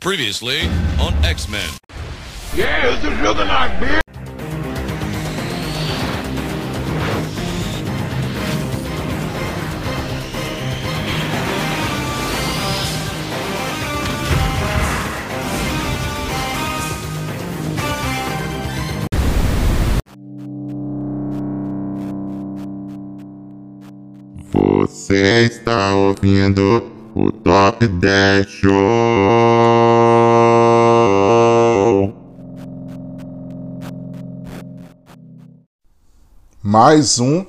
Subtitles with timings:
[0.00, 0.60] Previously
[1.00, 1.68] on X Men.
[2.54, 4.00] Yeah, this is looking like beer.
[24.52, 29.37] Você está ouvindo o Top 10 Show.
[36.70, 37.46] Mais um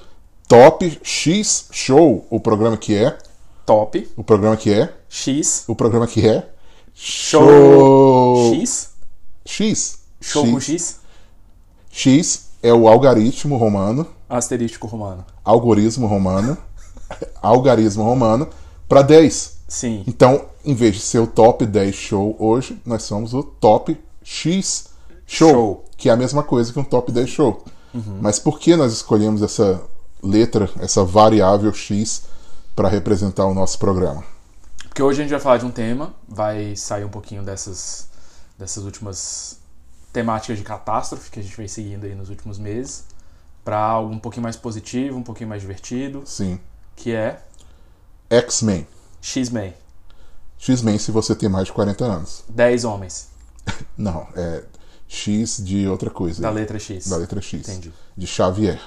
[0.47, 3.17] Top X Show, o programa que é,
[3.65, 6.49] Top o programa que é, X o programa que é
[6.93, 8.91] Show X
[9.43, 9.99] X.
[10.21, 11.01] Show com X
[11.91, 15.25] X é o algarismo romano, asterístico romano.
[15.43, 16.57] algoritmo romano,
[17.43, 18.47] algarismo romano
[18.87, 19.57] para 10.
[19.67, 20.05] Sim.
[20.07, 24.91] Então, em vez de ser o Top 10 Show hoje, nós somos o Top X
[25.27, 25.85] Show, Show.
[25.97, 27.65] que é a mesma coisa que um Top 10 Show.
[27.93, 29.81] Mas por que nós escolhemos essa
[30.21, 32.23] letra, essa variável X
[32.75, 34.23] para representar o nosso programa?
[34.87, 38.07] Porque hoje a gente vai falar de um tema, vai sair um pouquinho dessas
[38.57, 39.57] dessas últimas
[40.11, 43.05] temáticas de catástrofe que a gente vem seguindo aí nos últimos meses
[43.63, 46.59] para algo um pouquinho mais positivo, um pouquinho mais divertido, Sim.
[46.95, 47.41] que é
[48.29, 48.85] X-Men.
[49.21, 49.73] X-Men.
[50.57, 52.43] X-Men se você tem mais de 40 anos.
[52.49, 53.29] 10 homens
[53.97, 54.63] Não, é
[55.11, 56.41] X de outra coisa.
[56.41, 57.07] da letra X.
[57.09, 57.67] Da letra X.
[57.67, 57.91] Entendi.
[58.15, 58.79] De Xavier,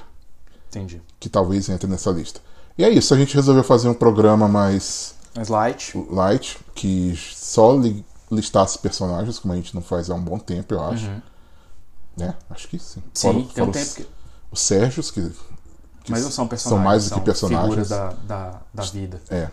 [0.70, 1.02] Entendi.
[1.18, 2.40] que talvez entre nessa lista.
[2.78, 5.92] E é isso, a gente resolveu fazer um programa mais Mais light.
[6.10, 10.72] light, que só li listasse personagens, como a gente não faz há um bom tempo,
[10.72, 11.10] eu acho.
[12.16, 12.34] Né?
[12.48, 13.00] Acho que sim.
[13.00, 13.10] Uhum.
[13.12, 14.08] Sim, Fora- tem fora um os, tempo que
[14.52, 15.30] os Sérgios, que,
[16.04, 17.68] que mas não são personagens, são mais do que personagens.
[17.68, 19.20] figuras da, da, da vida.
[19.28, 19.50] É.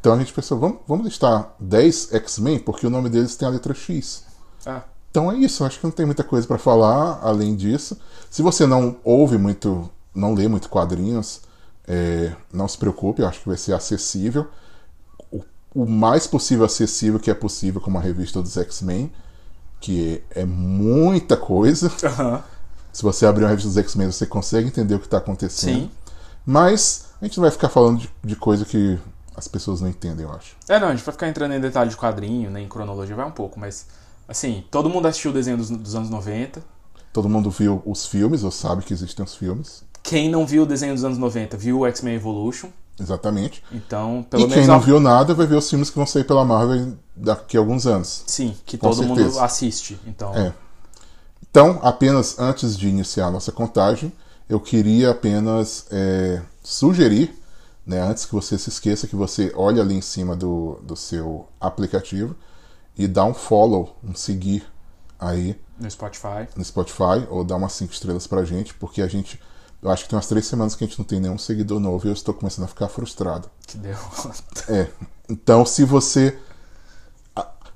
[0.00, 3.50] Então a gente pensou, vamos, vamos listar 10 X-Men, porque o nome deles tem a
[3.50, 4.24] letra X.
[4.66, 4.82] Ah,
[5.12, 7.98] Então é isso, acho que não tem muita coisa pra falar além disso.
[8.30, 11.42] Se você não ouve muito, não lê muito quadrinhos,
[11.86, 14.48] é, não se preocupe, acho que vai ser acessível.
[15.30, 19.12] O, o mais possível acessível que é possível com uma revista dos X-Men,
[19.78, 21.92] que é, é muita coisa.
[22.02, 22.42] Aham.
[22.90, 25.80] Se você abrir uma revista dos X-Men, você consegue entender o que está acontecendo.
[25.82, 25.90] Sim.
[26.46, 28.98] Mas a gente não vai ficar falando de, de coisa que
[29.36, 30.56] as pessoas não entendem, eu acho.
[30.66, 33.26] É, não, a gente vai ficar entrando em detalhe de quadrinho, nem em cronologia, vai
[33.26, 33.86] um pouco, mas
[34.32, 36.62] assim, todo mundo assistiu o desenho dos, dos anos 90.
[37.12, 39.84] Todo mundo viu os filmes, ou sabe que existem os filmes.
[40.02, 42.68] Quem não viu o desenho dos anos 90 viu o X-Men Evolution.
[43.00, 43.62] Exatamente.
[43.72, 44.58] Então, pelo e menos.
[44.58, 47.56] quem não a- viu nada vai ver os filmes que vão sair pela Marvel daqui
[47.56, 48.24] a alguns anos.
[48.26, 49.44] Sim, que todo mundo certeza.
[49.44, 49.98] assiste.
[50.06, 50.52] Então, É.
[51.50, 54.10] Então, apenas antes de iniciar a nossa contagem,
[54.48, 57.34] eu queria apenas é, sugerir,
[57.86, 61.46] né, antes que você se esqueça, que você olhe ali em cima do, do seu
[61.60, 62.34] aplicativo
[62.96, 64.64] e dá um follow, um seguir
[65.18, 66.48] aí no Spotify.
[66.56, 69.40] no Spotify ou dá umas 5 estrelas pra gente, porque a gente.
[69.82, 72.06] Eu acho que tem umas três semanas que a gente não tem nenhum seguidor novo
[72.06, 73.50] e eu estou começando a ficar frustrado.
[73.66, 73.96] Que deu.
[74.68, 74.88] É.
[75.28, 76.38] Então, se você.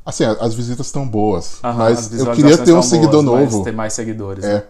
[0.04, 3.64] Assim, as visitas estão boas, Aham, as mas eu queria ter um seguidor boas, novo.
[3.64, 4.44] Ter mais seguidores.
[4.44, 4.54] né?
[4.54, 4.66] É.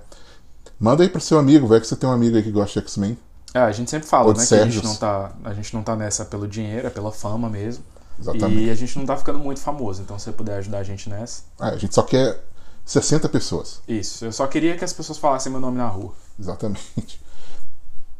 [0.80, 2.86] Manda aí pro seu amigo, vai que você tem um amigo aí que gosta de
[2.86, 3.18] X-Men.
[3.52, 5.94] É, a gente sempre fala, né, que a gente, não tá, a gente não tá
[5.94, 7.84] nessa pelo dinheiro, é pela fama mesmo.
[8.18, 8.64] Exatamente.
[8.64, 11.08] E a gente não tá ficando muito famoso, então se você puder ajudar a gente
[11.08, 11.42] nessa.
[11.58, 12.42] Ah, a gente só quer
[12.84, 13.80] 60 pessoas.
[13.86, 16.12] Isso, eu só queria que as pessoas falassem meu nome na rua.
[16.38, 17.20] Exatamente.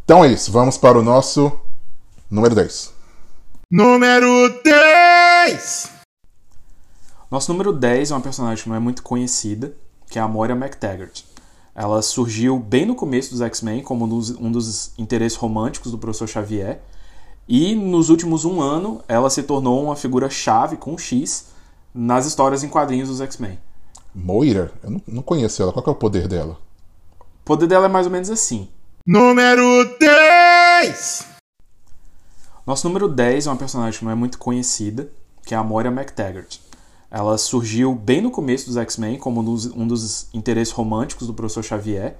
[0.04, 1.50] Então é isso, vamos para o nosso
[2.30, 2.92] número 10.
[3.68, 5.90] Número 10.
[7.28, 9.74] Nosso número 10 é uma personagem que não é muito conhecida,
[10.08, 11.24] que é a Moira MacTaggart.
[11.74, 15.98] Ela surgiu bem no começo dos X-Men como um dos, um dos interesses românticos do
[15.98, 16.80] professor Xavier.
[17.48, 21.46] E nos últimos um ano, ela se tornou uma figura-chave com um X
[21.94, 23.58] nas histórias em quadrinhos dos X-Men.
[24.12, 25.72] Moira, eu não, não conheço ela.
[25.72, 26.58] Qual que é o poder dela?
[27.20, 28.68] O poder dela é mais ou menos assim.
[29.06, 29.64] Número
[30.00, 31.26] 10.
[32.66, 35.08] Nosso número 10 é uma personagem que não é muito conhecida,
[35.44, 36.58] que é a Moira MacTaggart.
[37.08, 41.34] Ela surgiu bem no começo dos X-Men como um dos, um dos interesses românticos do
[41.34, 42.16] professor Xavier.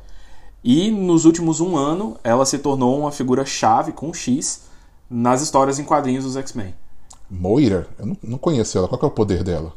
[0.62, 4.66] E nos últimos um ano, ela se tornou uma figura-chave com um X
[5.08, 6.74] nas histórias em quadrinhos dos X-Men.
[7.30, 8.88] Moira, eu não, não conheço ela.
[8.88, 9.72] Qual é o poder dela?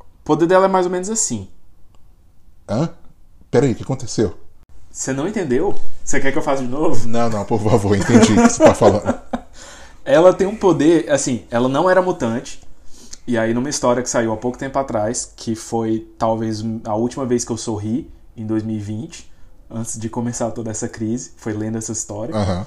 [0.00, 1.48] O poder dela é mais ou menos assim.
[2.68, 2.90] Hã?
[3.50, 4.34] Peraí, o que aconteceu?
[4.90, 5.74] Você não entendeu?
[6.04, 7.08] Você quer que eu faça de novo?
[7.08, 9.20] Não, não, por favor, entendi o que você tá falando.
[10.04, 12.60] Ela tem um poder, assim, ela não era mutante.
[13.26, 17.24] E aí, numa história que saiu há pouco tempo atrás, que foi talvez a última
[17.26, 19.30] vez que eu sorri, em 2020,
[19.70, 22.34] antes de começar toda essa crise, foi lendo essa história.
[22.34, 22.66] Aham.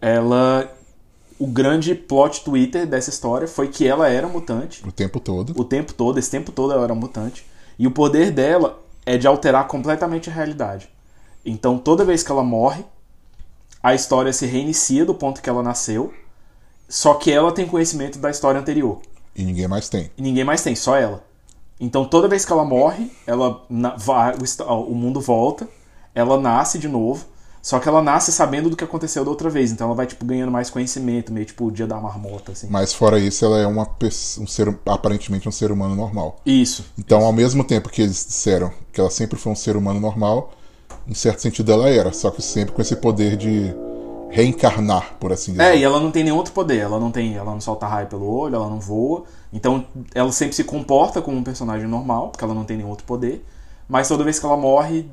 [0.00, 0.72] Ela.
[1.42, 4.86] O grande plot Twitter dessa história foi que ela era mutante.
[4.86, 5.52] O tempo todo.
[5.58, 7.44] O tempo todo, esse tempo todo ela era mutante.
[7.78, 10.88] E o poder dela é de alterar completamente a realidade.
[11.44, 12.84] Então toda vez que ela morre,
[13.82, 16.14] a história se reinicia do ponto que ela nasceu.
[16.88, 19.00] Só que ela tem conhecimento da história anterior.
[19.34, 20.10] E ninguém mais tem.
[20.16, 21.24] E ninguém mais tem, só ela.
[21.80, 25.66] Então toda vez que ela morre, ela na- vai, o, o mundo volta,
[26.14, 27.24] ela nasce de novo.
[27.62, 29.70] Só que ela nasce sabendo do que aconteceu da outra vez.
[29.70, 32.66] Então ela vai, tipo, ganhando mais conhecimento, meio tipo o dia da marmota, assim.
[32.68, 33.88] Mas fora isso, ela é uma
[34.40, 36.40] um ser, aparentemente um ser humano normal.
[36.44, 36.84] Isso.
[36.98, 40.50] Então, ao mesmo tempo que eles disseram que ela sempre foi um ser humano normal,
[41.06, 43.72] em certo sentido ela era, só que sempre com esse poder de
[44.28, 45.62] reencarnar, por assim dizer.
[45.62, 46.78] É, e ela não tem nenhum outro poder.
[46.78, 49.24] Ela não tem, ela não solta raio pelo olho, ela não voa.
[49.52, 53.04] Então ela sempre se comporta como um personagem normal, porque ela não tem nenhum outro
[53.04, 53.44] poder.
[53.88, 55.06] Mas toda vez que ela morre,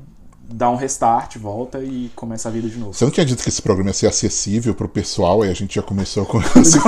[0.52, 2.92] dá um restart, volta e começa a vida de novo.
[2.92, 5.74] Você não tinha dito que esse programa ia ser acessível pro pessoal, e a gente
[5.76, 6.78] já começou com esse,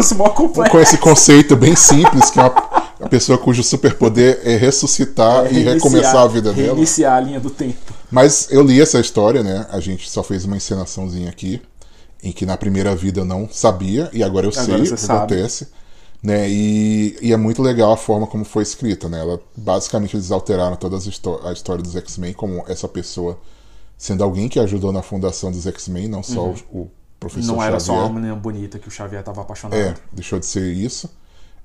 [0.70, 2.54] com esse conceito bem simples, que é uma,
[3.00, 6.68] a pessoa cujo superpoder é ressuscitar e Reiniciar- recomeçar a vida dela.
[6.74, 7.92] Reiniciar a linha do tempo.
[8.10, 9.66] Mas eu li essa história, né?
[9.70, 11.60] A gente só fez uma encenaçãozinha aqui,
[12.22, 14.96] em que na primeira vida eu não sabia, e agora eu Agora sei o que
[15.00, 15.34] sabe.
[15.34, 15.68] acontece.
[16.22, 16.48] Né?
[16.48, 19.20] E, e é muito legal a forma como foi escrita, né?
[19.20, 23.38] Ela, basicamente eles alteraram toda a história dos X-Men como essa pessoa
[23.98, 26.90] sendo alguém que ajudou na fundação dos X-Men, não só o, o
[27.20, 27.56] professor Uhum.
[27.56, 28.10] não era só Xavier.
[28.10, 29.78] uma menina bonita que o Xavier tava apaixonado.
[29.78, 31.08] É, deixou de ser isso.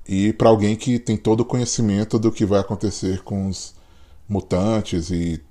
[0.06, 3.74] E para alguém que tem todo o conhecimento do que vai acontecer com os
[4.28, 5.42] mutantes e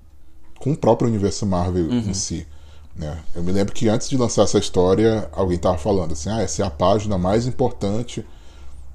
[0.59, 2.47] com o próprio universo Marvel em si.
[2.95, 3.19] Né?
[3.35, 6.63] Eu me lembro que antes de lançar essa história, alguém tava falando assim: ah, essa
[6.63, 8.25] é a página mais importante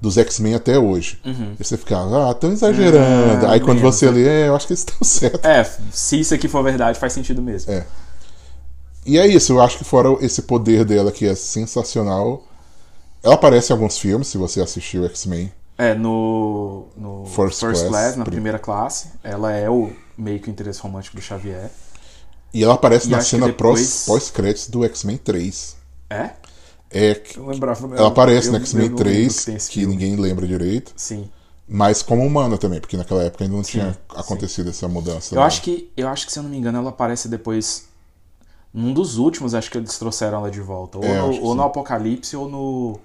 [0.03, 1.17] dos X-Men até hoje.
[1.25, 3.45] E você ficava, ah, tão exagerando.
[3.47, 5.39] Ah, Aí quando você lê, é, eu acho que eles estão certos.
[5.45, 7.71] É, se isso aqui for verdade, faz sentido mesmo.
[7.71, 7.85] É.
[9.05, 12.45] E é isso, eu acho que fora esse poder dela que é sensacional.
[13.23, 15.49] Ela aparece em alguns filmes, se você assistiu X-Men.
[15.77, 20.39] É, no, no First First, Class, Class, na prim- primeira classe, ela é o meio
[20.41, 21.71] que o interesse romântico do Xavier.
[22.53, 25.75] E ela aparece E na cena depois- pós- pós-créditos do X-Men 3.
[26.09, 26.31] É?
[26.93, 27.95] É, que- Eu lembrava.
[27.95, 30.93] ela aparece eu- no eu X-Men não lembro 3, que que ninguém lembra direito.
[30.95, 31.29] Sim.
[31.67, 33.99] Mas como humana também, porque naquela época ainda não tinha sim.
[34.15, 35.33] acontecido essa mudança.
[35.33, 35.45] Eu né?
[35.47, 37.87] acho que, eu acho que, se eu não me engano, ela aparece depois.
[38.73, 40.97] Num dos últimos, acho que eles trouxeram ela de volta.
[40.97, 41.57] Ou, É, no, que ou sim.
[41.57, 42.99] no Apocalipse ou no.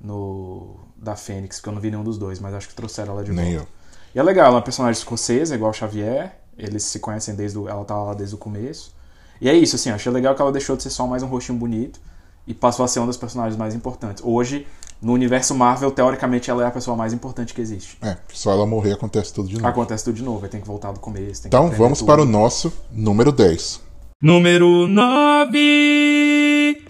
[0.00, 0.76] No.
[0.96, 3.30] Da Fênix, porque eu não vi nenhum dos dois, mas acho que trouxeram ela de
[3.32, 3.68] Nem volta.
[3.70, 3.76] eu.
[4.14, 6.36] E é legal, ela é uma personagem escocesa, igual o Xavier.
[6.58, 8.94] Eles se conhecem desde o, Ela tava lá desde o começo.
[9.40, 11.58] E é isso, assim, achei legal que ela deixou de ser só mais um rostinho
[11.58, 12.00] bonito
[12.46, 14.22] e passou a ser uma das personagens mais importantes.
[14.24, 14.66] Hoje,
[15.02, 17.98] no universo Marvel, teoricamente, ela é a pessoa mais importante que existe.
[18.02, 19.66] É, só ela morrer acontece tudo de novo.
[19.66, 21.46] Acontece tudo de novo, aí tem que voltar do começo.
[21.46, 22.06] Então vamos tudo.
[22.06, 23.80] para o nosso número 10.
[24.22, 26.82] Número 9.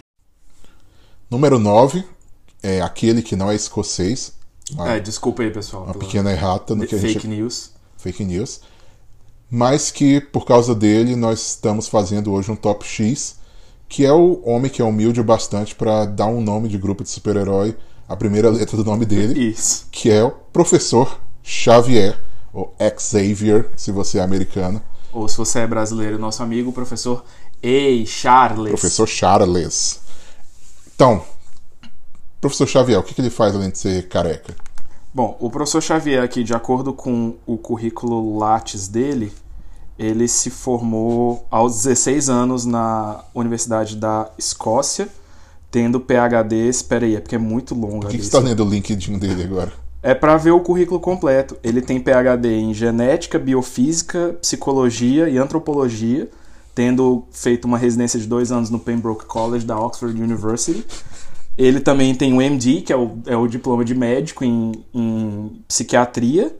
[1.30, 2.04] Número 9
[2.62, 4.32] é aquele que não é escocês.
[4.72, 5.84] Uma, É, desculpa aí, pessoal.
[5.84, 7.70] uma pequena errata no que a fake gente news.
[7.96, 8.60] fake news,
[9.50, 13.35] mas que por causa dele nós estamos fazendo hoje um top X,
[13.88, 17.02] que é o homem que é humilde o bastante para dar um nome de grupo
[17.02, 17.76] de super-herói,
[18.08, 19.86] a primeira letra do nome dele, Isso.
[19.90, 22.20] que é o Professor Xavier,
[22.52, 24.80] ou Xavier, se você é americano,
[25.12, 27.24] Ou se você é brasileiro, nosso amigo, professor
[27.62, 28.70] Ei, Charles.
[28.70, 30.00] Professor Charles.
[30.94, 31.22] Então,
[32.40, 34.54] Professor Xavier, o que, que ele faz além de ser careca?
[35.12, 39.32] Bom, o professor Xavier aqui, de acordo com o currículo Lattes dele,
[39.98, 45.08] ele se formou aos 16 anos na Universidade da Escócia,
[45.70, 48.38] tendo PhD, espera aí, é porque é muito longa Por a que, que você está
[48.38, 49.72] lendo o LinkedIn dele agora?
[50.02, 51.56] É para ver o currículo completo.
[51.64, 56.28] Ele tem PhD em genética, biofísica, psicologia e antropologia,
[56.74, 60.84] tendo feito uma residência de dois anos no Pembroke College da Oxford University.
[61.58, 65.62] Ele também tem o MD, que é o, é o diploma de médico em, em
[65.66, 66.54] psiquiatria,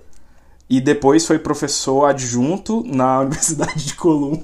[0.69, 4.43] e depois foi professor adjunto na Universidade de Columbia.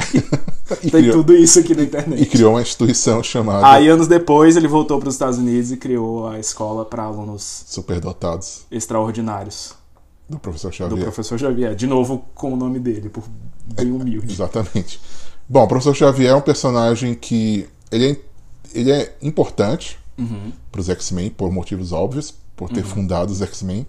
[0.83, 2.27] E tem criou, tudo isso aqui na e internet.
[2.27, 6.29] criou uma instituição chamada Aí, anos depois, ele voltou para os Estados Unidos e criou
[6.29, 9.75] a escola para alunos Superdotados extraordinários.
[10.29, 11.03] do Professor do Xavier.
[11.03, 11.75] professor Xavier.
[11.75, 13.25] De novo com o nome dele, por
[13.75, 14.33] bem humilde.
[14.33, 15.01] Exatamente.
[15.49, 18.21] Bom, o Professor Xavier é um personagem que ele é,
[18.73, 19.99] ele é importante
[20.71, 23.87] para os X-Men por motivos óbvios, por ter fundado os X-Men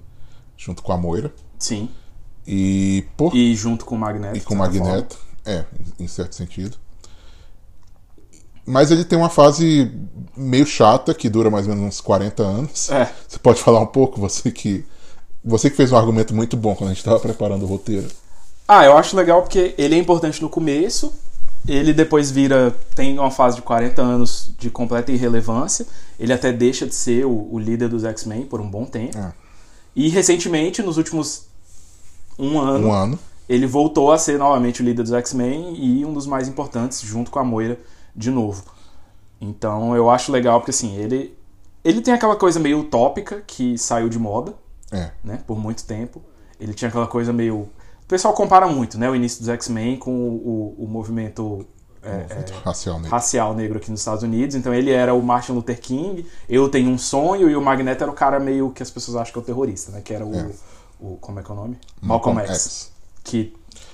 [0.57, 1.89] junto com a Moira Sim.
[2.47, 4.37] E por E junto com o Magneto.
[4.37, 5.63] e com o Magneto, é,
[5.99, 6.77] em certo sentido.
[8.65, 9.91] Mas ele tem uma fase
[10.37, 12.89] meio chata que dura mais ou menos uns 40 anos.
[12.89, 13.11] É.
[13.27, 14.85] Você pode falar um pouco, você que
[15.43, 18.07] você que fez um argumento muito bom quando a gente estava preparando o roteiro.
[18.65, 21.13] Ah, eu acho legal porque ele é importante no começo
[21.67, 22.73] Ele depois vira.
[22.95, 25.85] tem uma fase de 40 anos de completa irrelevância.
[26.17, 29.17] Ele até deixa de ser o, o líder dos X-Men por um bom tempo.
[29.17, 29.33] É.
[29.93, 31.45] E recentemente, nos últimos
[32.37, 33.19] um ano, Um ano.
[33.47, 37.29] ele voltou a ser novamente o líder dos X-Men e um dos mais importantes, junto
[37.31, 37.79] com a Moira,
[38.15, 38.63] de novo.
[39.39, 41.37] Então eu acho legal porque assim, ele,
[41.83, 44.53] ele tem aquela coisa meio utópica que saiu de moda,
[44.91, 45.11] É.
[45.23, 46.21] né, por muito tempo.
[46.59, 47.57] Ele tinha aquela coisa meio.
[47.57, 51.65] O pessoal compara muito, né, o início dos X-Men com o, o, o movimento
[52.01, 53.11] é, é, Racial negro.
[53.11, 54.55] racial negro aqui nos Estados Unidos.
[54.55, 58.11] Então ele era o Martin Luther King, eu tenho um sonho, e o Magneto era
[58.11, 60.01] o cara meio que as pessoas acham que é o terrorista, né?
[60.01, 60.33] Que era o.
[60.35, 60.49] É.
[61.03, 61.77] o como é que é o nome?
[62.01, 62.49] Malcolm, X.
[62.49, 62.91] X.
[63.23, 63.53] Que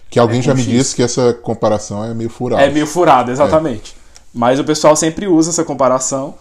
[0.10, 0.70] Que alguém É, já me X.
[0.72, 2.62] disse que essa comparação é meio furada.
[2.64, 3.96] é meio furado, exatamente.
[4.34, 6.36] Mas o pessoal sempre usa essa comparação.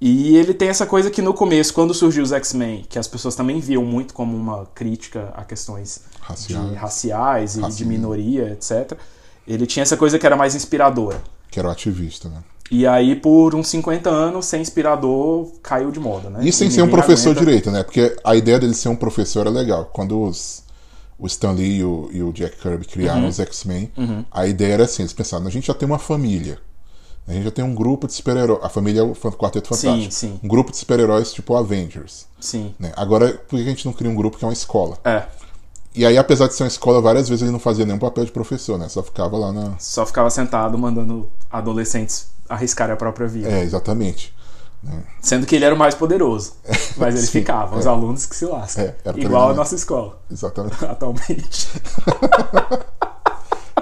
[0.00, 3.34] E ele tem essa coisa que no começo, quando surgiu os X-Men, que as pessoas
[3.34, 6.68] também viam muito como uma crítica a questões Raciais.
[6.70, 7.88] de raciais e de Racismo.
[7.92, 8.96] minoria, etc.
[9.46, 11.20] Ele tinha essa coisa que era mais inspiradora.
[11.50, 12.38] Que era o ativista, né?
[12.70, 16.40] E aí, por uns 50 anos, ser inspirador caiu de moda, né?
[16.42, 17.82] E sem E ser um professor aguenta- direito, né?
[17.82, 19.86] Porque a ideia dele ser um professor é legal.
[19.92, 20.62] Quando os,
[21.18, 23.28] o Stan Lee e o, e o Jack Kirby criaram Uhum.
[23.28, 23.90] os X-Men,
[24.30, 26.58] a ideia era assim: eles pensaram, a gente já tem uma família.
[27.26, 28.60] A gente já tem um grupo de super-heróis.
[28.64, 30.14] A família é o Quarteto Sim, Fantástico.
[30.14, 30.40] sim.
[30.42, 32.26] Um grupo de super-heróis tipo Avengers.
[32.40, 32.74] Sim.
[32.78, 32.90] Né?
[32.96, 34.96] Agora, por que a gente não cria um grupo que é uma escola?
[35.04, 35.24] É.
[35.94, 38.30] E aí, apesar de ser uma escola, várias vezes ele não fazia nenhum papel de
[38.30, 38.88] professor, né?
[38.88, 39.78] Só ficava lá na.
[39.78, 43.48] Só ficava sentado mandando adolescentes arriscarem a própria vida.
[43.48, 44.34] É, exatamente.
[45.20, 46.54] Sendo que ele era o mais poderoso.
[46.96, 47.88] Mas ele Sim, ficava, os é.
[47.88, 48.84] alunos que se lascam.
[48.84, 50.82] É, Igual a nossa escola, Exatamente.
[50.86, 51.68] atualmente.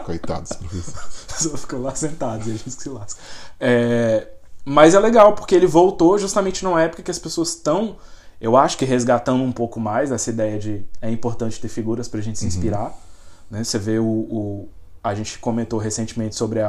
[0.05, 1.05] Coitados, professor.
[1.29, 3.23] Só ficam lá sentados e eles que se lascam.
[3.61, 4.27] É,
[4.65, 7.97] mas é legal, porque ele voltou justamente numa época que as pessoas estão,
[8.41, 12.21] eu acho que resgatando um pouco mais essa ideia de é importante ter figuras pra
[12.21, 12.95] gente se inspirar.
[13.51, 13.65] Né?
[13.65, 14.69] Você vê o, o-
[15.07, 16.69] A gente comentou recentemente sobre a-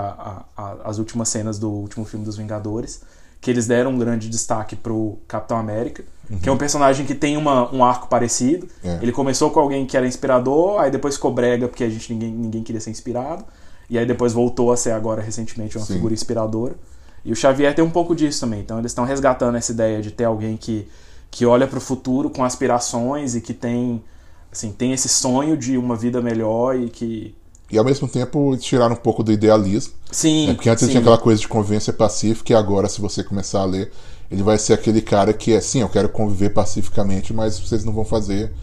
[0.57, 3.01] a- a- as últimas cenas do último filme dos Vingadores,
[3.41, 6.03] que eles deram um grande destaque pro Capitão América,
[6.41, 8.67] que é um personagem que tem uma- um arco parecido.
[8.83, 8.99] É.
[9.01, 12.31] Ele começou com alguém que era inspirador, aí depois ficou brega porque a gente ninguém,
[12.31, 13.43] ninguém queria ser inspirado.
[13.89, 15.93] E aí depois voltou a ser agora recentemente uma Sim.
[15.93, 16.75] figura inspiradora.
[17.23, 18.59] E o Xavier tem um pouco disso também.
[18.59, 20.87] Então eles estão resgatando essa ideia de ter alguém que,
[21.31, 24.03] que olha para o futuro com aspirações e que tem
[24.51, 27.35] assim, tem esse sonho de uma vida melhor e que
[27.71, 29.93] E ao mesmo tempo tiraram um pouco do idealismo.
[30.11, 30.53] sim, né?
[30.53, 30.91] Porque antes sim.
[30.91, 33.91] tinha aquela coisa de convivência pacífica e agora, se você começar a ler,
[34.31, 37.91] ele vai ser aquele cara que é sim, eu quero conviver pacificamente, mas vocês não
[37.93, 38.53] vão fazer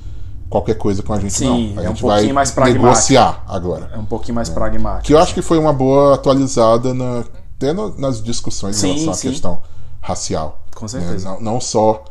[0.49, 1.82] qualquer coisa com a gente, Sim, não.
[1.82, 2.84] A é um gente vai mais pragmático.
[2.84, 3.90] negociar agora.
[3.92, 5.04] é um pouquinho mais pragmático.
[5.04, 7.25] Que eu acho que foi uma boa atualizada na,
[7.56, 9.62] até no- nas discussões Sim, em relação à questão
[10.00, 10.61] racial.
[10.75, 10.88] Com né?
[10.88, 11.28] certeza.
[11.30, 12.04] Não, não só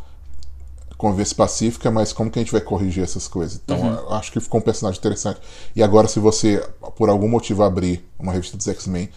[1.03, 3.59] convivência pacífica, mas como que a gente vai corrigir essas coisas.
[3.63, 3.93] Então, Uhum.
[3.93, 5.39] eu acho que ficou um personagem interessante.
[5.75, 6.63] E agora, se você,
[6.95, 9.09] por algum motivo, abrir uma revista dos X-Men,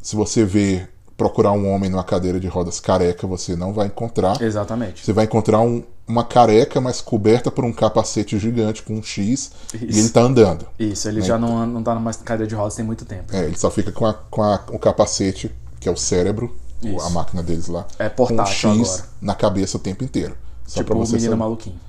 [0.00, 0.86] se você vê
[1.16, 4.40] procurar um homem numa cadeira de rodas careca, você não vai encontrar.
[4.42, 5.04] Exatamente.
[5.04, 9.50] Você vai encontrar um- uma careca, mas coberta por um capacete gigante com um X,
[9.72, 9.98] e Isso.
[10.00, 10.66] ele tá andando.
[10.78, 11.26] Isso, ele Né?
[11.26, 13.34] já não, não tá numa cadeira de rodas tem muito tempo.
[13.34, 15.50] É, ele só fica com, a- com a- o capacete,
[15.80, 17.00] que é o cérebro, Isso.
[17.00, 19.04] a máquina deles lá, É com um portátil X agora.
[19.22, 20.36] na cabeça o tempo inteiro.
[20.66, 21.38] Só tipo pra o você menino saber.
[21.42, 21.80] maluquinho.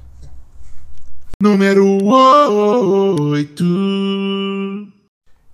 [1.41, 3.63] Número 8.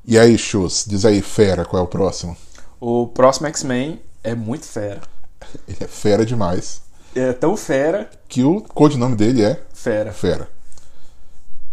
[0.05, 2.35] E aí, Chus, diz aí, fera, qual é o próximo?
[2.79, 5.01] O próximo X-Men é muito fera.
[5.67, 6.81] Ele é fera demais,
[7.15, 10.11] É tão fera, que o codinome dele é fera.
[10.11, 10.49] Fera.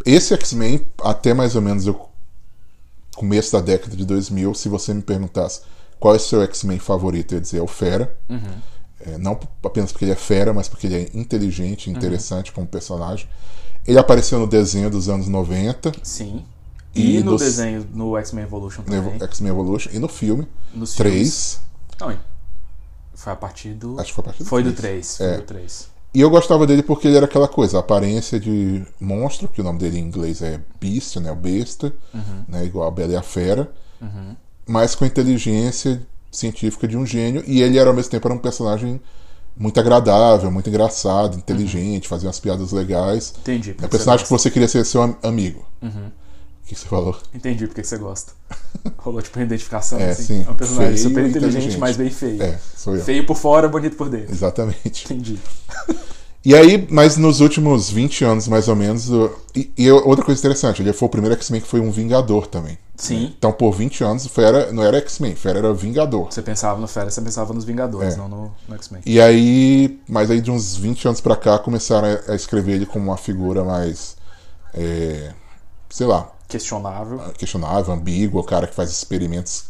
[0.05, 2.09] Esse X-Men, até mais ou menos o
[3.14, 5.61] começo da década de 2000, se você me perguntasse
[6.00, 8.17] qual é o seu X-Men favorito, eu ia dizer é o Fera.
[9.00, 13.28] É, não apenas porque ele é fera, mas porque ele é inteligente, interessante como personagem.
[13.87, 16.45] Ele apareceu no desenho dos anos 90, Sim.
[16.95, 19.23] E E, no nos- desenho, no X-Men Evolution também.
[19.23, 21.61] X-Men Evolution, e no filme Nos 3.
[22.00, 22.17] Não,
[23.14, 23.99] foi a partir do.
[24.00, 25.17] Acho que foi a partir do Foi do três.
[25.17, 25.17] 3.
[25.19, 25.37] Foi É.
[25.37, 25.88] do 3.
[26.14, 29.64] E eu gostava dele porque ele era aquela coisa, a aparência de monstro, que o
[29.64, 31.31] nome dele em inglês é Beast, né?
[31.31, 31.93] O besta,
[32.49, 32.64] né?
[32.64, 33.71] Igual a Bela e a Fera.
[34.67, 37.43] Mas com inteligência científica de um gênio.
[37.47, 39.01] E ele era ao mesmo tempo era um personagem
[39.57, 43.35] muito agradável, muito engraçado, inteligente, fazia umas piadas legais.
[43.41, 43.75] Entendi.
[43.81, 45.67] É um personagem que você queria ser seu am- amigo.
[45.83, 46.07] Uhum.
[46.65, 47.17] O que você falou?
[47.35, 48.33] Entendi porque que você gosta.
[48.99, 49.99] Rolou tipo uma identificação.
[49.99, 50.23] É, assim.
[50.23, 50.45] sim.
[50.47, 51.81] É um personagem Feio super inteligente, inteligente.
[51.81, 52.43] mas bem feio.
[52.43, 53.03] É, sou eu.
[53.03, 54.33] Feio por fora, bonito por dentro.
[54.33, 55.05] Exatamente.
[55.07, 55.39] Entendi.
[56.45, 59.09] E aí, mas nos últimos 20 anos, mais ou menos.
[59.55, 62.79] E, e outra coisa interessante, ele foi o primeiro X-Men que foi um Vingador também.
[62.99, 63.33] Sim.
[63.38, 66.26] Então, por 20 anos, Fera não era X-Men, Fera era Vingador.
[66.33, 68.17] Você pensava no Fera, você pensava nos Vingadores, É.
[68.17, 69.00] não no, no X-Men.
[69.07, 72.87] E aí, mas aí de uns 20 anos pra cá, começaram a, a escrever ele
[72.87, 74.17] como uma figura mais.
[74.75, 75.33] é,
[75.88, 77.21] sei lá, Questionável.
[77.38, 79.67] questionável, ambígua, o cara que faz experimentos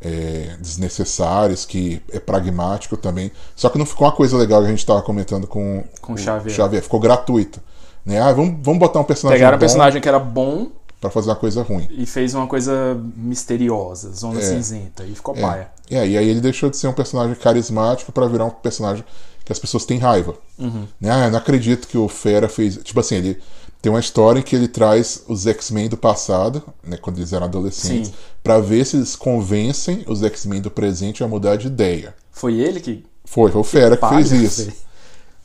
[0.00, 3.30] é, desnecessários, que é pragmático também.
[3.54, 6.18] Só que não ficou uma coisa legal que a gente estava comentando com, Com o
[6.18, 6.82] Xavier.
[6.82, 7.60] Ficou gratuito.
[8.04, 8.20] Né?
[8.20, 10.68] Ah, vamos, vamos botar um personagem Pegaram um bom personagem que era bom
[11.02, 11.86] pra fazer uma coisa ruim.
[11.90, 14.42] e fez uma coisa misteriosa, zona É.
[14.42, 15.04] cinzenta.
[15.04, 15.40] E ficou É.
[15.40, 15.68] paia.
[15.90, 19.04] É, e aí ele deixou de ser um personagem carismático pra virar um personagem
[19.44, 20.34] que as pessoas têm raiva.
[20.58, 20.84] Uhum.
[21.00, 21.10] Né?
[21.10, 22.76] Ah, eu não acredito que o Fera fez.
[22.84, 23.40] Tipo assim, ele
[23.82, 27.46] tem uma história em que ele traz os X-Men do passado, né, quando eles eram
[27.46, 32.14] adolescentes, pra ver se eles convencem os X-Men do presente a mudar de ideia.
[32.30, 33.04] Foi ele que.
[33.24, 34.70] Foi, foi o Fera que Palha, fez isso.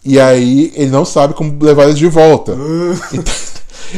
[0.05, 2.55] E aí ele não sabe como levar eles de volta.
[3.11, 3.33] Então-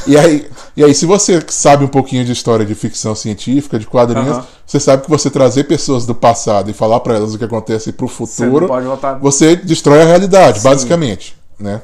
[0.07, 3.85] e, aí, e aí, se você sabe um pouquinho de história de ficção científica, de
[3.87, 7.43] quadrinhos, você sabe que você trazer pessoas do passado e falar pra elas o que
[7.45, 9.13] acontece pro Você não futuro, voltar.
[9.19, 11.81] você destrói a realidade, basicamente, né?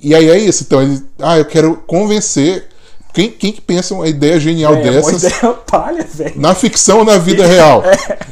[0.00, 0.62] E aí é isso.
[0.62, 2.68] Então ele, ah, eu quero convencer
[3.12, 6.34] quem, quem que pensa uma ideia genial É, uma dessas ideia palha, velho.
[6.40, 7.82] na ficção ou na vida real.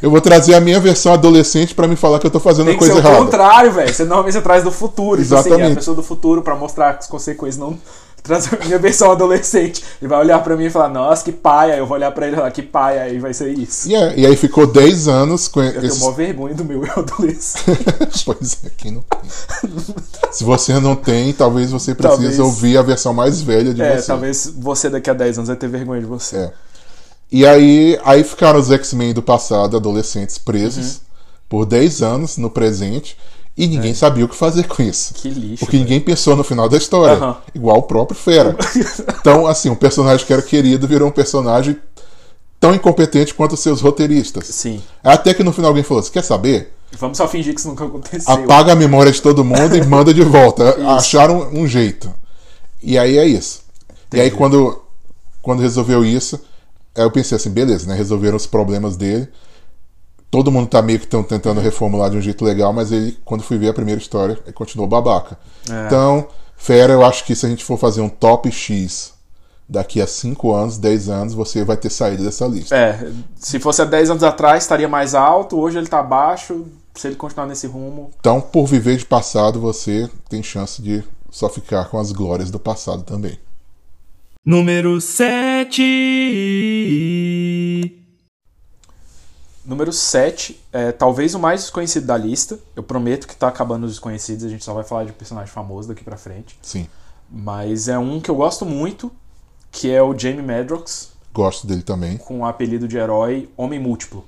[0.01, 2.75] Eu vou trazer a minha versão adolescente pra me falar que eu tô fazendo Tem
[2.75, 3.25] a que ser coisa o errada.
[3.25, 3.93] contrário, velho.
[3.93, 5.21] Você normalmente você traz do futuro.
[5.21, 5.73] Tipo assim, Exatamente.
[5.73, 7.57] a pessoa do futuro pra mostrar as consequências.
[7.57, 7.77] Não
[8.23, 9.83] traz a minha versão adolescente.
[10.01, 11.75] Ele vai olhar pra mim e falar, nossa, que paia.
[11.77, 13.09] Eu vou olhar pra ele e falar, que paia.
[13.09, 13.87] E vai ser isso.
[13.89, 15.99] E, é- e aí ficou 10 anos com Eu tenho esses...
[15.99, 17.79] maior vergonha do meu eu adolescente.
[18.25, 19.29] pois é, quem não tem.
[20.31, 23.97] Se você não tem, talvez você precise Talvez- ouvir a versão mais velha de É,
[23.97, 24.07] você.
[24.07, 26.37] talvez você daqui a 10 anos vai ter vergonha de você.
[26.37, 26.51] É.
[27.31, 30.99] E aí, aí ficaram os X-Men do passado, adolescentes, presos Uhum.
[31.49, 33.17] por 10 anos no presente.
[33.57, 35.13] E ninguém sabia o que fazer com isso.
[35.17, 35.21] É.
[35.21, 35.65] Que lixo.
[35.65, 37.15] Porque ninguém pensou no final da história.
[37.15, 37.37] Aham.
[37.55, 38.55] Igual o próprio Fera.
[39.19, 41.75] então, assim, um personagem que era querido virou um personagem
[42.59, 44.45] tão incompetente quanto os seus roteiristas.
[44.45, 44.81] Sim.
[45.03, 46.73] Até que no final alguém falou: Você quer saber?
[46.99, 48.31] Vamos só fingir que isso nunca aconteceu.
[48.31, 50.77] Apaga a memória de todo mundo e manda de volta.
[50.95, 52.13] Acharam um jeito.
[52.81, 53.61] E aí é isso.
[54.13, 54.81] E aí quando,
[55.41, 56.39] quando resolveu isso,
[56.95, 57.95] eu pensei assim, beleza, né?
[57.95, 59.27] Resolveram os problemas dele.
[60.29, 63.43] Todo mundo tá meio que tão tentando reformular de um jeito legal, mas ele, quando
[63.43, 65.37] fui ver a primeira história, ele continuou babaca.
[65.69, 65.85] É.
[65.85, 69.13] Então, Fera, eu acho que se a gente for fazer um top X
[69.69, 72.75] daqui a 5 anos, 10 anos, você vai ter saído dessa lista.
[72.75, 75.57] É, se fosse há 10 anos atrás, estaria mais alto.
[75.59, 76.65] Hoje ele tá baixo.
[76.95, 78.09] Se ele continuar nesse rumo.
[78.19, 82.59] Então, por viver de passado, você tem chance de só ficar com as glórias do
[82.59, 83.37] passado também.
[84.43, 85.83] Número 7.
[89.67, 92.57] Número 7, é talvez o mais desconhecido da lista.
[92.73, 95.89] Eu prometo que tá acabando os desconhecidos, a gente só vai falar de personagem famoso
[95.89, 96.57] daqui pra frente.
[96.61, 96.87] Sim,
[97.29, 99.11] Mas é um que eu gosto muito,
[99.69, 102.15] que é o Jamie Madrox, gosto dele também.
[102.17, 104.23] com o apelido de herói Homem Múltiplo.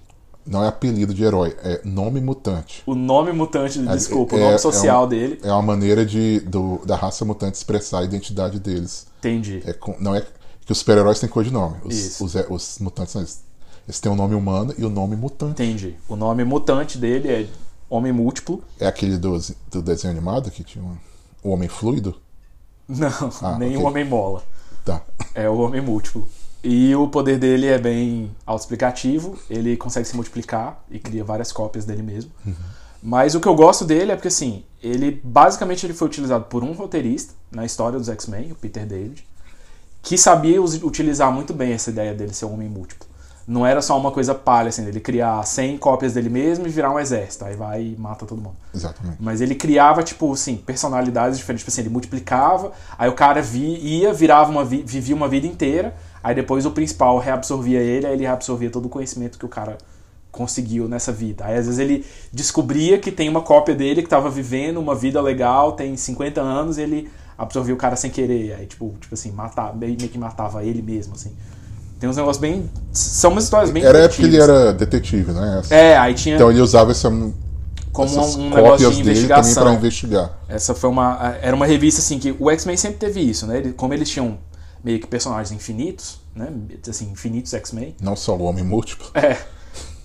[0.45, 2.83] Não é apelido de herói, é nome mutante.
[2.85, 5.39] O nome mutante, desculpa, o é- nome é social um- dele.
[5.41, 9.07] É uma maneira de, do- da raça mutante expressar a identidade deles.
[9.19, 9.61] Entendi.
[9.65, 10.25] É não é
[10.65, 11.77] que os super-heróis têm codinome.
[11.85, 12.25] Os, Isso.
[12.25, 13.21] os, os mutantes não.
[13.21, 13.41] Eles,
[13.89, 15.63] eles têm o nome humano e o nome mutante.
[15.63, 15.95] Entendi.
[16.07, 17.47] O nome mutante dele é
[17.89, 18.63] Homem Múltiplo.
[18.79, 19.35] É aquele do,
[19.71, 20.95] do desenho animado que tinha um,
[21.41, 22.15] o Homem Fluido?
[22.87, 23.09] Não,
[23.41, 23.83] Ah, nem ok.
[23.83, 24.43] o Homem Mola.
[24.85, 25.01] Tá.
[25.33, 26.27] É o Homem Múltiplo.
[26.63, 29.39] E o poder dele é bem autoexplicativo.
[29.49, 32.29] Ele consegue se multiplicar e cria várias cópias dele mesmo.
[33.01, 36.63] Mas o que eu gosto dele é porque, assim, ele basicamente ele foi utilizado por
[36.63, 39.25] um roteirista na história dos X-Men, o Peter David,
[40.03, 43.08] que sabia utilizar muito bem essa ideia dele ser um homem múltiplo.
[43.49, 46.91] Não era só uma coisa palha, assim, dele criar 100 cópias dele mesmo e virar
[46.91, 47.45] um exército.
[47.45, 48.55] Aí vai e mata todo mundo.
[48.75, 49.17] Exatamente.
[49.19, 51.63] Mas ele criava, tipo, assim, personalidades diferentes.
[51.63, 55.47] Tipo assim, ele multiplicava, aí o cara vi, ia, virava uma vi- vivia uma vida
[55.47, 59.49] inteira, aí depois o principal reabsorvia ele, aí ele reabsorvia todo o conhecimento que o
[59.49, 59.79] cara
[60.31, 61.45] conseguiu nessa vida.
[61.45, 65.19] Aí às vezes ele descobria que tem uma cópia dele que tava vivendo uma vida
[65.21, 68.53] legal, tem 50 anos, e ele absorvia o cara sem querer.
[68.53, 71.35] Aí, tipo, tipo assim, matava, meio que matava ele mesmo, assim.
[71.99, 72.69] Tem uns negócios bem.
[72.93, 75.61] São umas histórias bem Era a época que ele era detetive, né?
[75.69, 77.09] É, aí tinha Então ele usava essa,
[77.91, 79.63] como essas um, um negócio de dele também investigação.
[79.63, 80.39] para investigar.
[80.47, 81.35] Essa foi uma.
[81.41, 83.57] Era uma revista assim que o X-Men sempre teve isso, né?
[83.57, 84.37] Ele- como eles tinham
[84.83, 86.47] meio que personagens infinitos, né?
[86.87, 87.95] Assim, infinitos X-Men.
[88.01, 89.07] Não só o Homem Múltiplo.
[89.13, 89.35] É.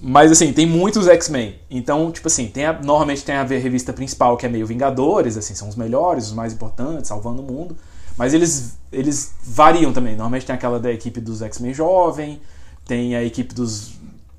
[0.00, 1.54] Mas assim, tem muitos X-Men.
[1.70, 5.54] Então, tipo assim, tem a- normalmente tem a revista principal que é meio Vingadores, assim,
[5.54, 7.76] são os melhores, os mais importantes, salvando o mundo.
[8.16, 10.12] Mas eles, eles variam também.
[10.12, 12.40] Normalmente tem aquela da equipe dos X-Men jovem,
[12.87, 13.92] tem a equipe dos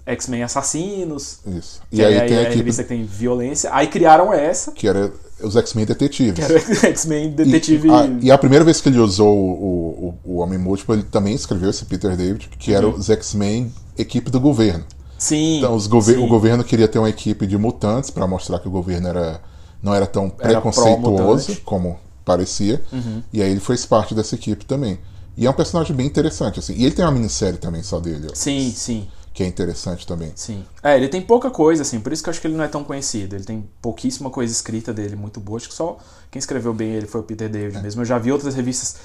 [0.06, 1.40] X-Men assassinos.
[1.46, 1.82] Isso.
[1.92, 3.70] E aí é tem a a equipe revista que tem violência.
[3.74, 5.12] Aí criaram essa, que era
[5.42, 6.34] os X-Men detetives.
[6.36, 6.58] que era
[6.90, 7.88] X-Men Detetive.
[7.90, 11.04] E a, e a primeira vez que ele usou o, o, o Homem Múltiplo, ele
[11.04, 12.96] também escreveu esse Peter David, que era Uhum.
[12.96, 14.86] os X-Men equipe do governo.
[15.18, 15.58] Sim.
[15.58, 16.24] Então os gover- sim.
[16.24, 19.42] o governo queria ter uma equipe de mutantes para mostrar que o governo era,
[19.82, 22.84] não era tão Era preconceituoso como parecia.
[23.32, 25.00] E aí ele fez parte dessa equipe também.
[25.38, 26.74] E é um personagem bem interessante, assim.
[26.76, 28.30] E ele tem uma minissérie também só dele.
[28.34, 29.08] Sim, sim.
[29.34, 30.32] que é interessante também.
[30.34, 30.64] Sim.
[30.82, 32.70] É, ele tem pouca coisa, assim, por isso que eu acho que ele não é
[32.70, 33.36] tão conhecido.
[33.36, 35.58] Ele tem pouquíssima coisa escrita dele, muito boa.
[35.58, 35.98] Acho que só
[36.32, 38.02] quem escreveu bem ele foi o Peter David mesmo.
[38.02, 38.96] Eu já vi outras revistas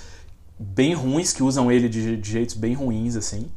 [0.57, 3.51] bem ruins que usam ele de, de jeitos bem ruins, assim.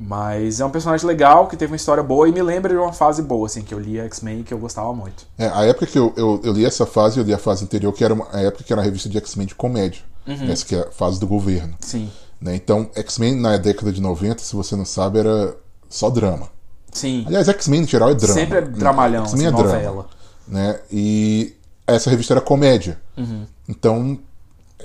[0.00, 2.92] Mas é um personagem legal, que teve uma história boa e me lembra de uma
[2.92, 5.26] fase boa, assim, que eu li X-Men e que eu gostava muito.
[5.36, 7.92] É, a época que eu, eu, eu li essa fase, eu li a fase anterior,
[7.92, 10.02] que era uma, a época que era a revista de X-Men de comédia.
[10.48, 11.74] Essa que é a fase do governo.
[11.80, 12.10] Sim.
[12.40, 12.54] né?
[12.54, 15.56] Então, X-Men na década de 90, se você não sabe, era
[15.88, 16.48] só drama.
[16.92, 17.24] Sim.
[17.26, 18.34] Aliás, X-Men em geral é drama.
[18.34, 20.06] Sempre é dramalhão, X-Men assim, é drama, novela.
[20.46, 20.80] né?
[20.92, 21.56] E
[21.86, 23.00] essa revista era comédia.
[23.16, 23.46] Uhum.
[23.68, 24.18] Então,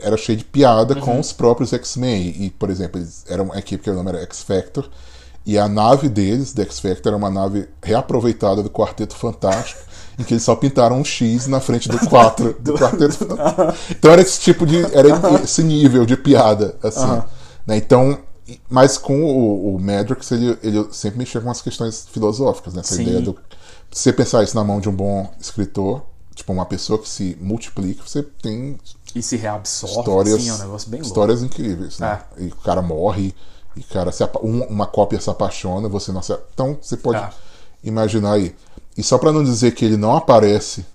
[0.02, 2.36] era cheio de piada com os próprios X-Men.
[2.40, 4.90] E, por exemplo, eles eram uma equipe que o nome era X-Factor.
[5.46, 9.82] E a nave deles, da X-Factor, era uma nave reaproveitada do Quarteto Fantástico,
[10.18, 13.74] em que eles só pintaram um X na frente do 4 do Quarteto Fantástico.
[13.92, 14.78] Então era esse tipo de.
[14.96, 15.10] Era
[15.44, 17.22] esse nível de piada, assim.
[17.68, 17.78] né?
[17.78, 18.20] Então.
[18.70, 22.82] Mas com o, o Madrox, ele, ele sempre mexia com as questões filosóficas, né?
[22.82, 23.04] Essa Sim.
[23.04, 23.38] ideia do.
[23.90, 26.04] Se você pensar isso na mão de um bom escritor,
[26.36, 28.78] tipo, uma pessoa que se multiplica, você tem
[29.16, 31.08] E se reabsorve, histórias, assim, é um negócio bem louco.
[31.14, 32.20] histórias incríveis, né?
[32.38, 33.34] E o cara morre,
[33.76, 36.36] e o cara se um- uma cópia se apaixona, você não se...
[36.54, 37.30] Então você pode Ah.
[37.84, 38.56] imaginar aí.
[38.98, 40.86] E só pra não dizer que ele não aparece,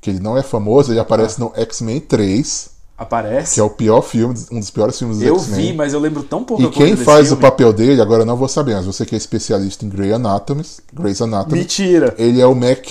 [0.00, 3.54] que ele não é famoso, ele aparece no X-Men 3, Aparece.
[3.54, 5.66] que é o pior filme, um dos piores filmes eu X-Men.
[5.66, 7.42] vi, mas eu lembro tão pouca E quem faz o filme.
[7.42, 10.64] papel dele, agora eu não vou saber, mas você que é especialista em Grey Anatomy,
[10.92, 12.14] Grey's Anatomy, Mentira!
[12.18, 12.84] ele é o Mac,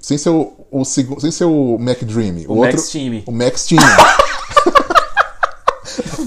[0.00, 3.22] sem ser o, o segundo, sem ser o Mac Dream, o, O outro, Max Team.
[3.26, 3.82] o Max Team.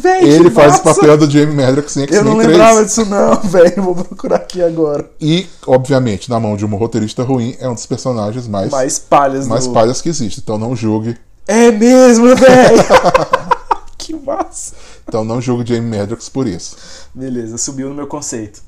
[0.02, 0.95] Véi, ele faz o massa!
[1.02, 2.47] papel do Jamie Madrox em Eu X-Men não 3.
[2.47, 3.84] lembrava disso não, velho.
[3.84, 5.10] Vou procurar aqui agora.
[5.19, 9.45] E, obviamente, na mão de um roteirista ruim, é um dos personagens mais, Mais palhas
[9.47, 9.73] mais do...
[9.73, 10.39] palhas que existe.
[10.39, 11.17] Então não julgue.
[11.47, 12.84] É mesmo, velho!
[13.97, 14.73] que massa!
[15.08, 16.78] Então não julgue Jamie Madrox por isso.
[17.13, 18.62] Beleza, subiu no meu conceito.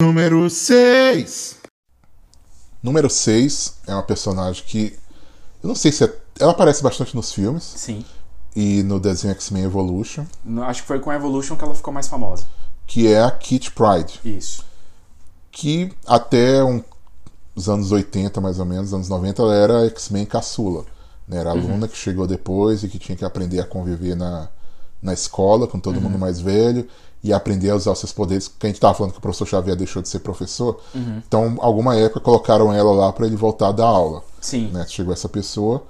[0.00, 1.56] Número 6.
[2.82, 4.98] Número 6 é uma personagem que.
[5.62, 6.16] Eu não sei se é.
[6.40, 8.04] Ela aparece bastante nos filmes Sim.
[8.56, 11.92] e no desenho X-Men Evolution, No- Acho que foi com a Evolution que ela ficou
[11.92, 12.46] mais famosa.
[12.86, 14.18] que é a Kit Pride.
[14.24, 14.64] Isso.
[15.50, 16.82] Que até um-
[17.54, 20.84] os anos 80, mais ou menos, anos 90, ela era X-Men caçula.
[21.28, 21.38] Né?
[21.38, 24.48] Era aluna que chegou depois e que tinha que aprender a conviver na,
[25.00, 26.88] na escola com todo mundo mais velho
[27.22, 28.48] e aprender a usar os seus poderes.
[28.48, 30.80] Que a gente estava falando que o professor Xavier deixou de ser professor.
[31.26, 34.22] Então, alguma época, colocaram ela lá para ele voltar a dar aula.
[34.40, 34.70] Sim.
[34.72, 34.84] né?
[34.88, 35.84] Chegou essa pessoa.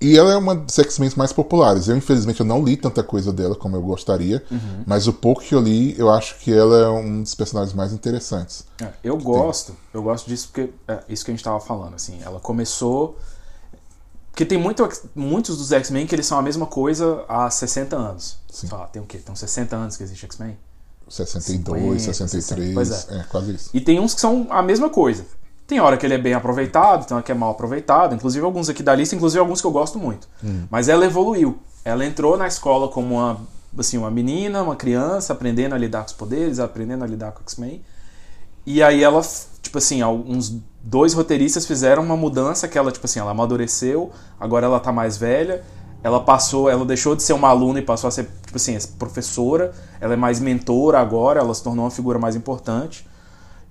[0.00, 1.88] E ela é uma das X-Men mais populares.
[1.88, 4.44] Eu, infelizmente, eu não li tanta coisa dela como eu gostaria.
[4.84, 7.92] Mas o pouco que eu li, eu acho que ela é um dos personagens mais
[7.92, 8.66] interessantes.
[8.82, 12.18] É, eu gosto, eu gosto disso porque é isso que a gente tava falando, assim,
[12.22, 13.16] ela começou
[14.34, 18.36] porque tem muito, muitos dos X-Men que eles são a mesma coisa há 60 anos.
[18.50, 18.66] Sim.
[18.66, 19.18] Fala, tem o quê?
[19.18, 20.58] Tem 60 anos que existe X-Men?
[21.08, 22.74] 62, 50, 63.
[22.74, 23.20] pois é.
[23.20, 23.70] é, quase isso.
[23.72, 25.24] E tem uns que são a mesma coisa.
[25.68, 28.68] Tem hora que ele é bem aproveitado, tem hora que é mal aproveitado, inclusive alguns
[28.68, 30.28] aqui da lista, inclusive alguns que eu gosto muito.
[30.68, 31.56] Mas ela evoluiu.
[31.84, 33.40] Ela entrou na escola como uma,
[33.78, 37.38] assim, uma menina, uma criança, aprendendo a lidar com os poderes, aprendendo a lidar com
[37.38, 37.84] o X-Men.
[38.66, 39.22] E aí ela,
[39.62, 44.66] tipo assim, uns dois roteiristas fizeram uma mudança que ela, tipo assim, ela amadureceu, agora
[44.66, 45.64] ela tá mais velha,
[46.02, 49.72] ela passou, ela deixou de ser uma aluna e passou a ser, tipo assim, professora,
[49.98, 53.08] ela é mais mentora agora, ela se tornou uma figura mais importante.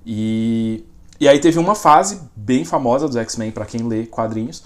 [0.03, 0.83] E,
[1.19, 4.63] e aí teve uma fase bem famosa dos X-Men, para quem lê quadrinhos,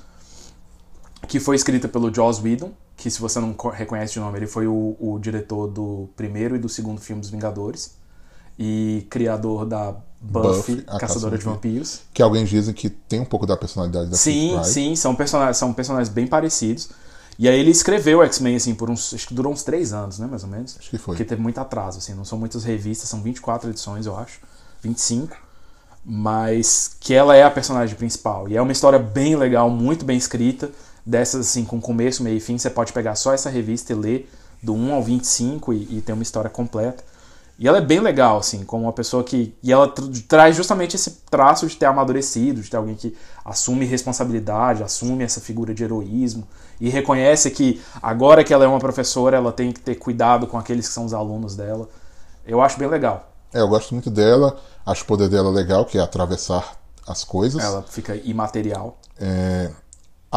[1.28, 4.48] que foi escrita pelo Joss Whedon, que se você não co- reconhece de nome, ele
[4.48, 7.98] foi o, o diretor do primeiro e do segundo filme dos Vingadores
[8.58, 11.56] e criador da Buffy, Buffy, a Caçadora de Caçadora.
[11.56, 12.01] Vampiros.
[12.13, 15.71] Que alguns dizem que tem um pouco da personalidade da Sim, sim, são personagens, são
[15.73, 16.89] personagens bem parecidos.
[17.39, 19.13] E aí ele escreveu X-Men, assim, por uns.
[19.13, 20.75] Acho que durou uns três anos, né, mais ou menos?
[20.80, 21.13] Acho que foi.
[21.13, 24.39] Porque teve muito atraso, assim, não são muitas revistas, são 24 edições, eu acho.
[24.82, 25.38] 25.
[26.03, 28.49] Mas que ela é a personagem principal.
[28.49, 30.71] E é uma história bem legal, muito bem escrita.
[31.06, 32.58] Dessas, assim, com começo, meio e fim.
[32.58, 34.30] Você pode pegar só essa revista e ler
[34.62, 37.03] do 1 ao 25 e, e ter uma história completa.
[37.60, 39.56] E ela é bem legal, assim, como uma pessoa que.
[39.63, 43.86] E ela tra- traz justamente esse traço de ter amadurecido, de ter alguém que assume
[43.86, 46.48] responsabilidade, assume essa figura de heroísmo
[46.80, 50.58] e reconhece que agora que ela é uma professora, ela tem que ter cuidado com
[50.58, 51.89] aqueles que são os alunos dela.
[52.46, 53.32] Eu acho bem legal.
[53.54, 54.58] É, eu gosto muito dela.
[54.86, 57.63] Acho o poder dela legal, que é atravessar as coisas.
[57.63, 59.72] Ela fica imaterial, É,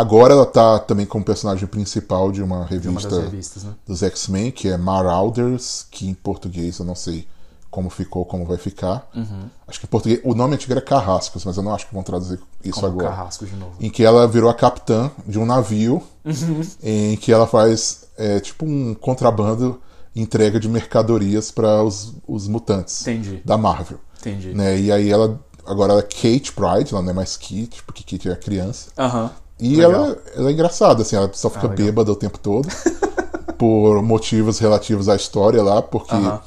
[0.00, 3.72] Agora ela tá também como personagem principal de uma uma revista das revistas, né?
[3.86, 7.26] dos X-Men, que é Marauders, que em português eu não sei
[7.70, 9.08] como ficou, como vai ficar.
[9.14, 9.48] Uhum.
[9.68, 10.20] Acho que em português.
[10.24, 13.08] O nome antigo era Carrascos, mas eu não acho que vão traduzir isso Como agora.
[13.10, 13.72] Carrasco de novo.
[13.78, 16.60] Em que ela virou a capitã de um navio, Uhum.
[16.82, 19.80] em que ela faz é, tipo um contrabando
[20.14, 23.40] entrega de mercadorias para os, os mutantes Entendi.
[23.44, 23.98] da Marvel.
[24.18, 24.52] Entendi.
[24.54, 24.78] Né?
[24.80, 25.40] E aí ela.
[25.66, 28.90] Agora ela é Kate Pride, ela não é mais Kate, porque Kate é criança.
[28.98, 29.30] Aham.
[29.61, 29.92] E Legal.
[29.92, 32.66] ela, ela é engraçada, assim, ela só fica Ah, bêbada o tempo todo.
[33.59, 36.40] por motivos relativos à história lá, porque, Aham.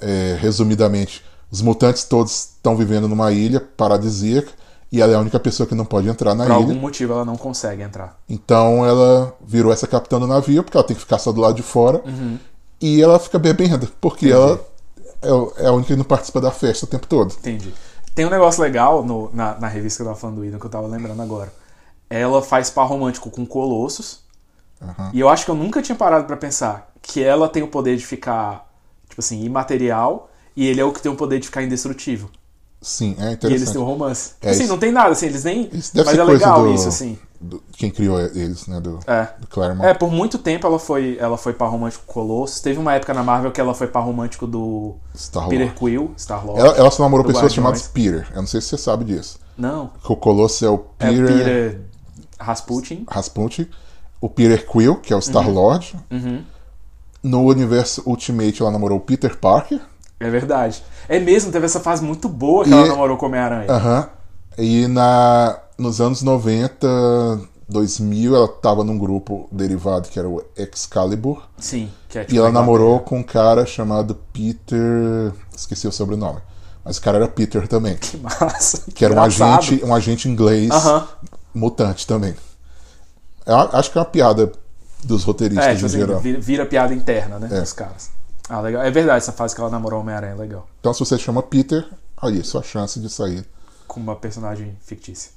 [0.00, 4.50] é, resumidamente, os mutantes todos estão vivendo numa ilha paradisíaca
[4.90, 6.56] e ela é a única pessoa que não pode entrar na Por ilha.
[6.60, 8.18] algum motivo ela não consegue entrar.
[8.28, 11.54] Então ela virou essa capitã do navio, porque ela tem que ficar só do lado
[11.54, 12.02] de fora.
[12.04, 12.38] Uhum.
[12.80, 14.60] E ela fica bebendo, porque ela
[15.22, 17.32] é, é a única que não participa da festa o tempo todo.
[17.38, 17.72] Entendi.
[18.14, 20.66] Tem um negócio legal no- na, na revista que eu tava falando do Idon que
[20.66, 21.50] eu tava lembrando agora.
[22.14, 24.20] Ela faz par romântico com Colossus.
[25.12, 27.96] E eu acho que eu nunca tinha parado pra pensar que ela tem o poder
[27.96, 28.68] de ficar,
[29.08, 30.28] tipo assim, imaterial.
[30.56, 32.28] E ele é o que tem o poder de ficar indestrutível.
[32.80, 33.54] Sim, é E interessante.
[33.54, 34.32] eles têm um romance.
[34.42, 35.70] É, assim, isso- não tem nada, assim, eles nem.
[35.72, 37.16] Isso deve Mas ser é legal do, isso, assim.
[37.40, 38.80] do- quem criou eles, né?
[38.80, 39.28] Do, É.
[39.38, 39.86] do Claremont.
[39.88, 42.60] É, por muito tempo ela foi, ela foi par romântico com Colossus.
[42.60, 45.56] Teve uma época na Marvel que ela foi par romântico do Star-Lord.
[45.56, 46.60] Peter Quill, Star-Lord.
[46.60, 47.54] Ela, ela só namorou pessoas Guardiões.
[47.54, 48.26] chamadas Peter.
[48.34, 49.38] Eu não sei se você sabe disso.
[49.56, 51.80] Não, Que o Colosso é o é Peter, o Peter
[52.42, 53.04] Rasputin.
[53.08, 53.68] Rasputin,
[54.20, 55.96] o Peter Quill, que é o Star-Lord.
[56.10, 56.42] Uhum.
[57.22, 59.80] No universo Ultimate ela namorou o Peter Parker.
[60.18, 60.82] É verdade.
[61.08, 63.70] É mesmo, teve essa fase muito boa que E- ela namorou com o Homem-Aranha.
[63.70, 64.08] Aham.
[64.58, 66.86] E na, nos anos 90,
[67.68, 71.42] 2000, ela tava num grupo derivado que era o Excalibur.
[71.58, 75.32] Sim, que é E tipo ela igual namorou com um cara chamado Peter.
[75.56, 76.40] Esqueci o sobrenome.
[76.84, 77.96] Mas o cara era Peter também.
[77.96, 78.82] Que massa.
[78.92, 79.58] Que era um Engraçado.
[79.60, 81.06] agente, um agente inglês Aham.
[81.54, 82.34] Mutante também.
[83.44, 84.52] Eu acho que é uma piada
[85.02, 86.20] dos roteiristas É, tipo em assim, geral.
[86.20, 87.48] vira, vira piada interna, né?
[87.50, 87.60] É.
[87.60, 88.10] Dos caras.
[88.48, 88.82] Ah, legal.
[88.82, 90.68] É verdade, essa fase que ela namorou o Homem-Aranha, é legal.
[90.80, 91.86] Então, se você chama Peter,
[92.16, 93.44] aí, sua chance de sair.
[93.86, 95.32] Com uma personagem fictícia.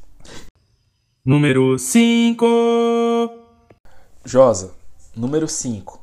[1.23, 2.45] Número 5.
[4.23, 4.71] Josa,
[5.15, 5.99] número 5.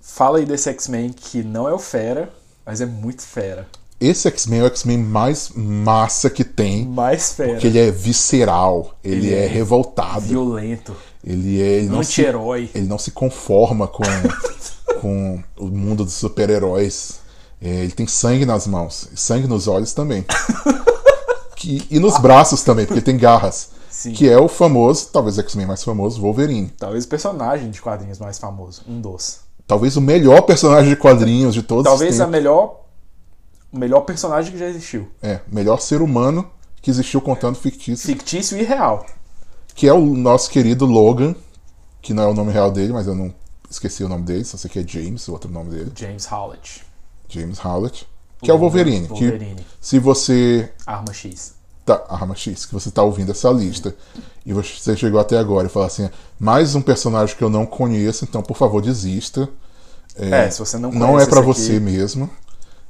[0.00, 2.32] Fala aí desse X-Men que não é o Fera,
[2.64, 3.66] mas é muito fera.
[4.00, 6.84] Esse X-Men é o X-Men mais massa que tem.
[6.86, 7.52] Mais fera.
[7.52, 10.94] Porque ele é visceral, ele, Ele é, é revoltado, Violento.
[11.24, 11.78] ele é.
[11.78, 12.70] Ele não, se, Anti-herói.
[12.74, 14.02] ele não se conforma com,
[15.00, 17.20] com o mundo dos super-heróis.
[17.60, 20.24] É, ele tem sangue nas mãos, e sangue nos olhos também.
[21.56, 23.70] Que- e nos braços também, porque ele tem garras.
[23.90, 24.12] Sim.
[24.12, 26.70] Que é o famoso, talvez o X-Men mais famoso, Wolverine.
[26.78, 28.82] Talvez o personagem de quadrinhos mais famoso.
[28.86, 29.38] Um dos.
[29.66, 32.38] Talvez o melhor personagem de quadrinhos de todos Talvez os a tempos.
[32.38, 32.85] melhor.
[33.72, 35.10] O melhor personagem que já existiu.
[35.22, 36.50] É, melhor ser humano
[36.80, 38.06] que existiu contando fictício.
[38.06, 39.04] Fictício e real.
[39.74, 41.34] Que é o nosso querido Logan,
[42.00, 43.34] que não é o nome real dele, mas eu não
[43.68, 45.92] esqueci o nome dele, só sei que é James, o outro nome dele.
[45.94, 46.84] James Howlett.
[47.28, 48.06] James Howlett.
[48.40, 49.08] Que é o Wolverine.
[49.08, 49.56] Wolverine.
[49.56, 51.54] Que se você Arma X.
[51.84, 53.94] tá, Arma X, que você tá ouvindo essa lista
[54.44, 58.24] e você chegou até agora e falou assim, mais um personagem que eu não conheço,
[58.24, 59.48] então por favor desista.
[60.14, 62.30] É, se você não conhece Não é aqui, você mesmo,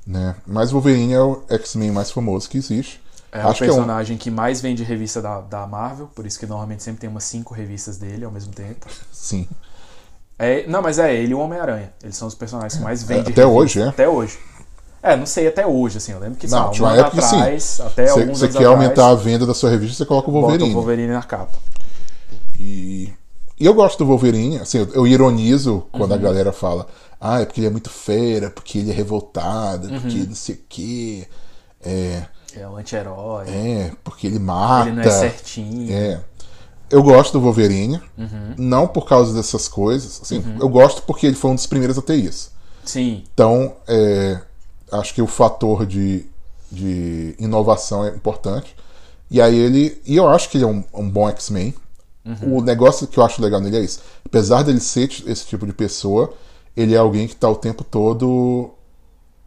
[0.07, 0.37] né?
[0.47, 3.01] Mas Wolverine é o X-Men mais famoso que existe.
[3.33, 6.25] É o Acho que é um, personagem que mais vende revista da, da Marvel, por
[6.27, 8.87] isso que normalmente sempre tem umas cinco revistas dele ao mesmo tempo.
[9.13, 9.49] sim.
[10.39, 11.93] É, não, mas é ele e o Homem-Aranha.
[12.03, 13.47] Eles são os personagens que mais vendem até revista.
[13.47, 13.89] hoje, é?
[13.89, 14.39] Até hoje.
[15.03, 16.13] É, não sei até hoje, assim.
[16.13, 17.37] Eu lembro que sei Não, lá, um época que sim.
[17.37, 20.05] atrás, até Você, alguns você anos quer atrás, aumentar a venda da sua revista, você
[20.07, 20.71] coloca o bota Wolverine.
[20.71, 21.59] o Wolverine na capa.
[22.59, 23.13] E
[23.65, 26.17] eu gosto do Wolverine, assim, eu, eu ironizo quando Uhum.
[26.19, 26.87] a galera fala,
[27.21, 30.01] ah, é porque ele é muito fera, porque ele é revoltado, Uhum.
[30.01, 31.27] porque não sei o quê.
[31.83, 32.23] É,
[32.55, 33.47] É um anti-herói.
[33.49, 34.89] é, porque ele mata.
[34.89, 35.93] ele não é certinho.
[35.93, 36.21] É.
[36.91, 38.55] Eu gosto do Wolverine, Uhum.
[38.57, 40.21] não por causa dessas coisas.
[40.23, 42.53] Assim, Eu gosto porque ele foi um dos primeiros a ter isso.
[42.85, 43.25] Sim.
[43.35, 44.41] Então, é,
[44.93, 46.25] acho que o fator de,
[46.71, 48.77] de inovação é importante.
[49.29, 50.01] E aí ele.
[50.07, 51.75] E eu acho que ele é um, um bom X-Men.
[52.43, 54.01] O negócio que eu acho legal nele é isso.
[54.25, 56.33] Apesar dele ser esse tipo de pessoa,
[56.77, 58.71] ele é alguém que está o tempo todo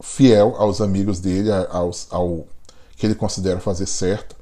[0.01, 2.47] fiel aos amigos dele, aos, ao
[2.95, 4.35] que ele considera fazer certo.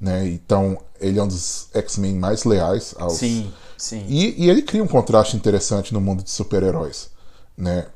[0.00, 0.28] Né?
[0.28, 4.04] Então, ele é um dos X-Men mais leais aos, Sim, sim.
[4.08, 7.10] e, e ele cria um contraste interessante no mundo de super-heróis,
[7.56, 7.86] né?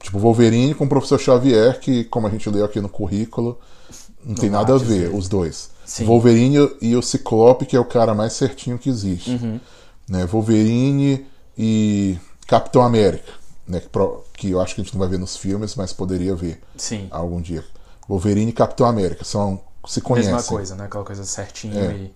[0.00, 3.58] Tipo, Wolverine com o Professor Xavier, que, como a gente leu aqui no currículo,
[4.22, 5.16] não, tem nada a ver, dele.
[5.16, 5.70] os dois.
[5.84, 6.04] Sim.
[6.06, 9.30] Wolverine e o Ciclope, que é o cara mais certinho que existe.
[9.30, 9.60] Uhum.
[10.08, 10.24] Né?
[10.26, 13.32] Wolverine e Capitão América,
[13.66, 13.80] né?
[13.80, 16.34] que, pro- que eu acho que a gente não vai ver nos filmes, mas poderia
[16.34, 17.06] ver Sim.
[17.10, 17.64] algum dia.
[18.08, 20.32] Wolverine e Capitão América são se conhecem.
[20.32, 20.84] Mesma coisa, né?
[20.84, 21.92] Aquela coisa certinho É.
[21.94, 22.14] e,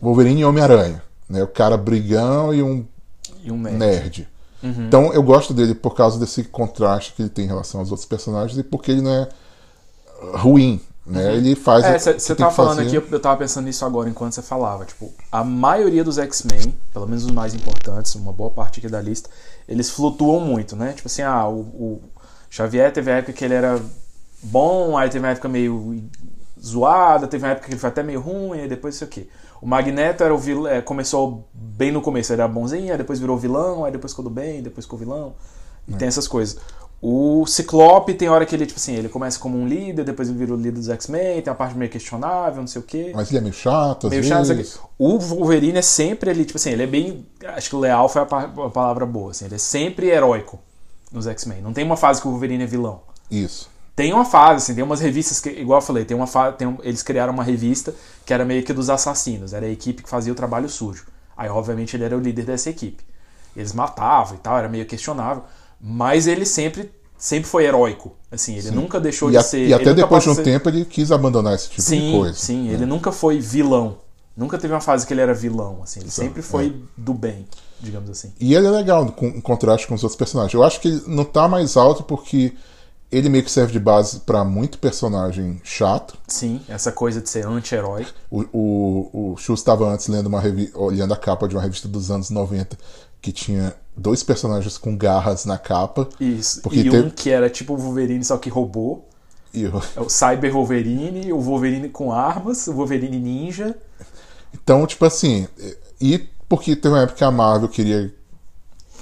[0.00, 1.42] Wolverine e Homem-Aranha, né?
[1.42, 2.86] O cara brigão e um
[3.42, 3.76] e um nerd.
[3.78, 4.28] nerd.
[4.62, 4.86] Uhum.
[4.86, 8.06] Então eu gosto dele por causa desse contraste que ele tem em relação aos outros
[8.08, 9.28] personagens e porque ele não é
[10.34, 11.34] ruim, né?
[11.34, 14.42] Ele faz É, você tava que falando aqui, eu, tava pensando nisso agora enquanto você
[14.42, 14.84] falava.
[14.84, 19.00] Tipo, a maioria dos X-Men, pelo menos os mais importantes, uma boa parte aqui da
[19.00, 19.30] lista,
[19.68, 20.92] eles flutuam muito, né?
[20.92, 22.02] Tipo assim, ah, o, o
[22.50, 23.80] Xavier teve a época que ele era
[24.42, 26.02] bom, aí teve uma época meio
[26.62, 29.28] zoada, teve uma época que ele foi até meio ruim, aí depois isso aqui.
[29.60, 30.66] O Magneto era o vil...
[30.66, 34.24] é, começou bem no começo, ele era bonzinho, aí depois virou vilão, aí depois ficou
[34.24, 35.34] do bem, depois ficou vilão.
[35.88, 36.58] E tem essas coisas.
[37.00, 40.36] O Ciclope tem hora que ele, tipo assim, ele começa como um líder, depois ele
[40.38, 43.12] vira o líder dos X-Men, tem uma parte meio questionável, não sei o quê.
[43.14, 44.74] Mas ele é meio chato, às Meio chato, vezes.
[44.74, 44.80] quê.
[44.98, 47.24] O Wolverine é sempre ali, tipo assim, ele é bem.
[47.46, 50.58] Acho que leal foi a, a palavra boa, assim, ele é sempre heróico
[51.12, 51.62] nos X-Men.
[51.62, 53.00] Não tem uma fase que o Wolverine é vilão.
[53.30, 53.70] Isso.
[53.94, 56.66] Tem uma fase, assim, tem umas revistas que, igual eu falei, tem uma fa- tem
[56.66, 57.94] um- eles criaram uma revista
[58.26, 61.06] que era meio que dos assassinos, era a equipe que fazia o trabalho sujo.
[61.36, 63.04] Aí, obviamente, ele era o líder dessa equipe.
[63.56, 65.42] Eles matavam e tal, era meio questionável,
[65.80, 68.12] mas ele sempre, sempre foi heróico.
[68.30, 69.66] Assim, ele nunca deixou E, de a- ser.
[69.68, 72.34] e até depois de um ser- tempo ele quis abandonar esse tipo sim, de coisa.
[72.38, 72.74] Sim, né?
[72.74, 73.98] ele nunca foi vilão.
[74.36, 75.98] Nunca teve uma fase que ele era vilão, assim.
[76.00, 76.72] Ele sempre foi é.
[76.96, 77.44] do bem,
[77.80, 78.32] digamos assim.
[78.38, 80.54] E ele é legal com- em contraste com os outros personagens.
[80.54, 82.52] Eu acho que ele não tá mais alto porque
[83.10, 86.16] ele meio que serve de base pra muito personagem chato.
[86.28, 88.06] Sim, essa coisa de ser anti-herói.
[88.30, 92.10] O, o, o estava antes lendo uma revi- olhando a capa de uma revista dos
[92.10, 92.78] anos 90
[93.20, 96.08] que tinha dois personagens com garras na capa.
[96.20, 96.62] Isso.
[96.62, 99.00] Porque e teve- um que era tipo o Wolverine, só que robô.
[99.52, 103.76] E eu- É o Cyber Wolverine, o Wolverine com armas, o Wolverine ninja.
[104.54, 105.46] Então, tipo assim,
[106.00, 108.14] e porque teve uma época que a Marvel queria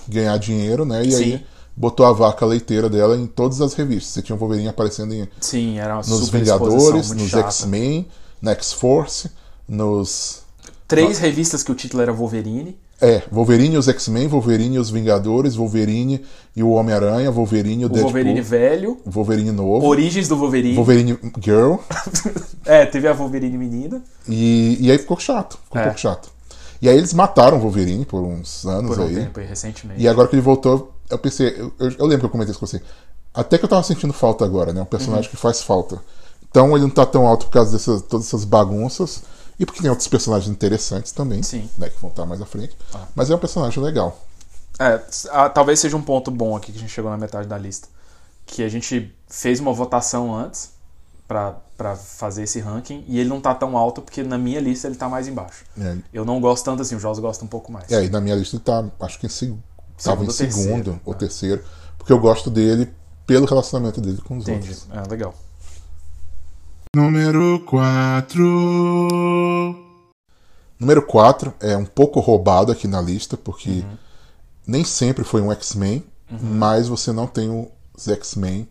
[0.09, 1.05] ganhar dinheiro, né?
[1.05, 1.23] E Sim.
[1.25, 4.13] aí botou a vaca leiteira dela em todas as revistas.
[4.15, 7.33] Você tinha o Wolverine aparecendo em, Sim, era nos Vingadores, nos.
[7.35, 8.09] X-Men,
[8.41, 9.31] na X-Force,
[9.69, 10.43] nos.
[10.89, 12.79] Três revistas que o título era Wolverine.
[13.01, 16.25] É, Wolverine e os X-Men, Wolverine e os Vingadores, Wolverine
[16.57, 18.99] e o Homem-Aranha, Wolverine e o, O Deadpool, Wolverine velho.
[19.05, 20.75] Wolverine novo, Origens do Wolverine.
[20.75, 21.75] Wolverine Girl,
[22.65, 24.03] É, teve a Wolverine menina.
[24.29, 25.83] e, e aí ficou chato, ficou É.
[25.83, 26.31] um pouco chato.
[26.81, 29.15] E aí eles mataram o Wolverine por uns anos Por um aí.
[29.15, 30.03] tempo recentemente.
[30.03, 32.61] E agora que ele voltou, eu pensei, eu, eu- eu lembro que eu comentei isso
[32.61, 32.81] com você.
[33.35, 34.81] Até que eu tava sentindo falta agora, né?
[34.81, 35.31] Um personagem Uhum.
[35.31, 36.01] que faz falta.
[36.51, 39.23] Então ele não tá tão alto por causa dessas todas essas bagunças.
[39.59, 41.43] E porque tem outros personagens interessantes também.
[41.43, 41.69] Sim.
[41.79, 42.77] Né, que vão estar mais à frente.
[43.15, 44.23] Mas é um personagem legal.
[44.79, 47.57] É, ah, talvez seja um ponto bom aqui que a gente chegou na metade da
[47.57, 47.89] lista.
[48.45, 50.71] Que a gente fez uma votação antes
[51.27, 54.95] pra fazer esse ranking e ele não tá tão alto porque na minha lista ele
[54.97, 55.65] tá mais embaixo.
[55.79, 57.91] É, Eu não gosto tanto assim, o Jos gosta um pouco mais.
[57.91, 59.57] É, e na minha lista ele tá, acho que em seg...
[60.03, 61.17] tava em ou terceiro, segundo ou é.
[61.17, 61.65] terceiro.
[61.99, 62.93] Porque eu gosto dele
[63.27, 64.69] pelo relacionamento dele com os Entendi.
[64.69, 64.87] outros.
[64.93, 65.35] É, legal.
[66.95, 68.43] Número 4.
[70.79, 73.97] Número 4 é um pouco roubado aqui na lista, porque Uhum.
[74.67, 76.05] nem sempre foi um X-Men,
[76.41, 77.49] mas você não tem
[77.97, 78.69] os X-Men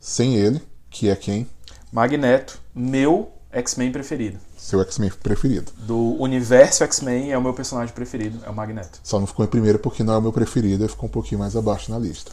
[0.00, 1.46] sem ele, que é quem?
[1.92, 4.38] Magneto, meu X-Men preferido.
[4.56, 5.72] Seu X-Men preferido.
[5.78, 8.98] Do universo X-Men é o meu personagem preferido, é o Magneto.
[9.02, 11.38] Só não ficou em primeiro porque não é o meu preferido, ele ficou um pouquinho
[11.40, 12.32] mais abaixo na lista.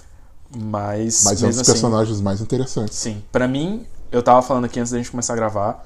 [0.56, 2.98] Mas, Mas é um dos assim, personagens mais interessantes.
[2.98, 5.86] Sim, pra mim, eu tava falando aqui antes da gente começar a gravar,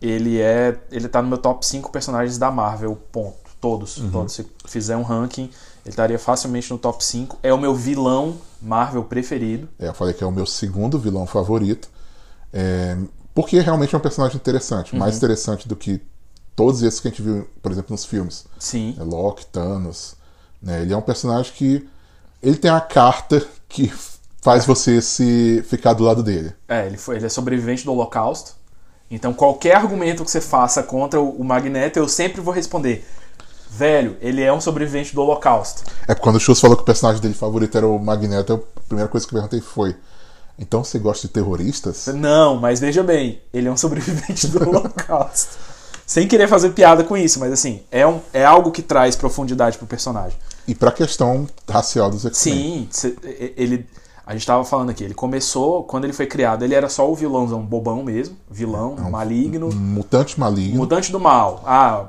[0.00, 3.44] ele é, ele tá no meu top 5 personagens da Marvel, ponto.
[3.60, 4.10] Todos, Uhum.
[4.10, 4.34] todos.
[4.34, 5.52] Se fizer um ranking, ele
[5.86, 7.38] estaria facilmente no top 5.
[7.42, 9.66] É o meu vilão Marvel preferido.
[9.78, 11.88] É, eu falei que é o meu segundo vilão favorito.
[12.52, 12.94] É,
[13.34, 14.92] porque realmente é um personagem interessante.
[14.92, 14.98] Uhum.
[14.98, 15.98] Mais interessante do que
[16.54, 18.44] todos esses que a gente viu, por exemplo, nos filmes.
[18.58, 18.94] Sim.
[19.00, 20.14] É Loki, Thanos.
[20.60, 20.82] né?
[20.82, 21.88] Ele é um personagem que.
[22.42, 23.90] Ele tem a carta que
[24.44, 26.52] faz você se ficar do lado dele.
[26.68, 28.52] É, ele, foi, ele é sobrevivente do Holocausto.
[29.10, 33.08] Então, qualquer argumento que você faça contra o, o Magneto, eu sempre vou responder.
[33.70, 35.84] Velho, ele é um sobrevivente do Holocausto.
[36.06, 39.08] É quando o Schultz falou que o personagem dele favorito era o Magneto, a primeira
[39.08, 39.96] coisa que eu perguntei foi:
[40.58, 42.06] Então você gosta de terroristas?
[42.08, 45.56] Não, mas veja bem, ele é um sobrevivente do Holocausto.
[46.06, 49.78] Sem querer fazer piada com isso, mas assim, é, um, é algo que traz profundidade
[49.78, 50.38] pro personagem.
[50.68, 52.88] E pra questão racial dos X-Men.
[52.90, 53.16] Sim,
[53.56, 53.86] ele.
[54.26, 57.14] A gente tava falando aqui, ele começou, quando ele foi criado, ele era só o
[57.14, 60.78] vilãozão bobão mesmo, vilão, maligno, Um mutante maligno.
[60.78, 61.62] mutante do mal.
[61.66, 62.06] Ah,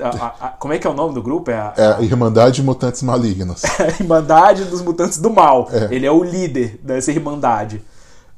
[0.00, 1.50] a- a- a- como é que é o nome do grupo?
[1.50, 3.64] É a, É Irmandade de Mutantes Malignos.
[3.80, 5.68] a Irmandade dos Mutantes do Mal.
[5.72, 5.92] É.
[5.92, 7.82] Ele é o líder dessa Irmandade.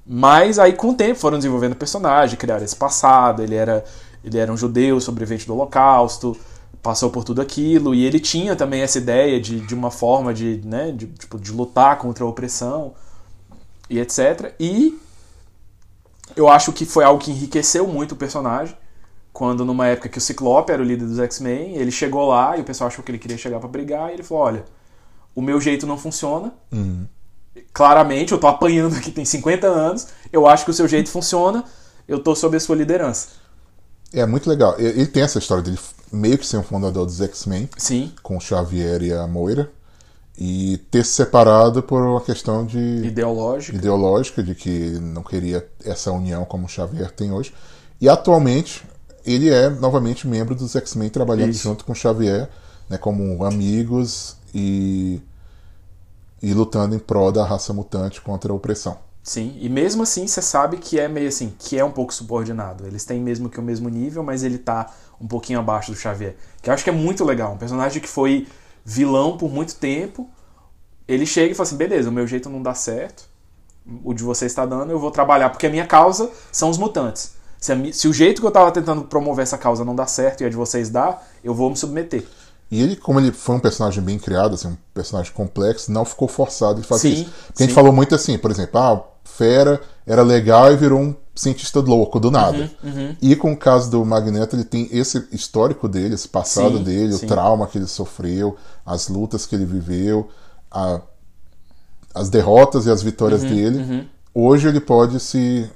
[0.06, 3.42] Mas aí, com o tempo, foram desenvolvendo personagem, criaram esse passado.
[3.42, 3.84] Ele era,
[4.24, 6.34] ele era um judeu sobrevivente do Holocausto,
[6.82, 7.94] passou por tudo aquilo.
[7.94, 11.52] E ele tinha também essa ideia de, de uma forma de, né, de, tipo, de
[11.52, 12.94] lutar contra a opressão
[13.88, 14.54] e etc.
[14.58, 14.98] E
[16.36, 18.76] eu acho que foi algo que enriqueceu muito o personagem.
[19.32, 22.60] Quando, numa época que o Ciclope era o líder dos X-Men, ele chegou lá e
[22.60, 24.10] o pessoal achou que ele queria chegar pra brigar.
[24.10, 24.64] E ele falou: Olha,
[25.34, 26.52] o meu jeito não funciona.
[27.72, 30.08] Claramente, eu tô apanhando aqui tem 50 anos.
[30.32, 31.64] Eu acho que o seu jeito funciona.
[32.06, 33.28] Eu tô sob a sua liderança.
[34.12, 34.74] É muito legal.
[34.78, 35.78] Ele ele tem essa história dele
[36.10, 39.70] meio que ser um fundador dos X-Men, Sim, com o Xavier e a Moira.
[40.40, 43.76] E ter se separado por uma questão de Ideológico.
[43.76, 47.52] ideológica de que não queria essa união como o Xavier tem hoje.
[48.00, 48.84] E atualmente
[49.26, 51.64] ele é novamente membro dos X-Men trabalhando Isso.
[51.64, 52.48] junto com o Xavier,
[52.88, 55.20] né, como amigos e
[56.40, 58.96] e lutando em prol da raça mutante contra a opressão.
[59.24, 62.86] Sim, e mesmo assim você sabe que é meio assim, que é um pouco subordinado.
[62.86, 64.88] Eles têm mesmo que o mesmo nível, mas ele tá
[65.20, 66.36] um pouquinho abaixo do Xavier.
[66.62, 67.54] Que eu acho que é muito legal.
[67.54, 68.46] Um personagem que foi
[68.88, 70.30] vilão por muito tempo.
[71.06, 73.28] Ele chega e fala assim: beleza, o meu jeito não dá certo.
[74.02, 77.34] O de você está dando, eu vou trabalhar, porque a minha causa são os mutantes.
[77.58, 80.42] Se, a se o jeito que eu tava tentando promover essa causa não dá certo
[80.42, 82.24] e a de vocês dá, eu vou me submeter.
[82.70, 86.28] E ele, como ele foi um personagem bem criado, assim, um personagem complexo, não ficou
[86.28, 87.30] forçado de fazer Sim, isso.
[87.46, 87.74] Porque a gente sim.
[87.74, 92.30] falou muito assim, por exemplo, ah, Fera era legal e virou um cientista louco do
[92.30, 92.70] nada.
[92.82, 96.82] Uhum, E com o caso do Magneto, ele tem esse histórico dele, esse passado Sim,
[96.82, 97.24] dele, sim.
[97.24, 98.56] o trauma que ele sofreu,
[98.88, 100.28] as lutas que ele viveu,
[100.70, 101.00] a-
[102.14, 104.08] as derrotas e as vitórias Uhum, dele.
[104.34, 105.68] Hoje ele pode se.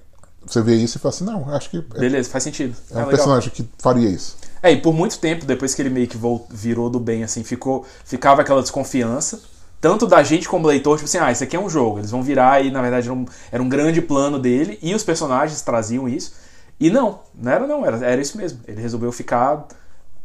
[0.45, 2.75] Você vê isso e fala assim, não, acho que é, Beleza, faz sentido.
[2.91, 3.11] é um legal.
[3.11, 4.37] personagem que faria isso.
[4.63, 6.19] É, e por muito tempo, depois que ele meio que
[6.51, 9.41] virou do bem, assim, ficou, ficava aquela desconfiança,
[9.81, 12.23] tanto da gente como leitor, tipo assim, ah, isso aqui é um jogo, eles vão
[12.23, 16.09] virar e, na verdade, era um, era um grande plano dele, e os personagens traziam
[16.09, 16.33] isso.
[16.79, 18.59] E não, não era não, era, era isso mesmo.
[18.67, 19.67] Ele resolveu ficar,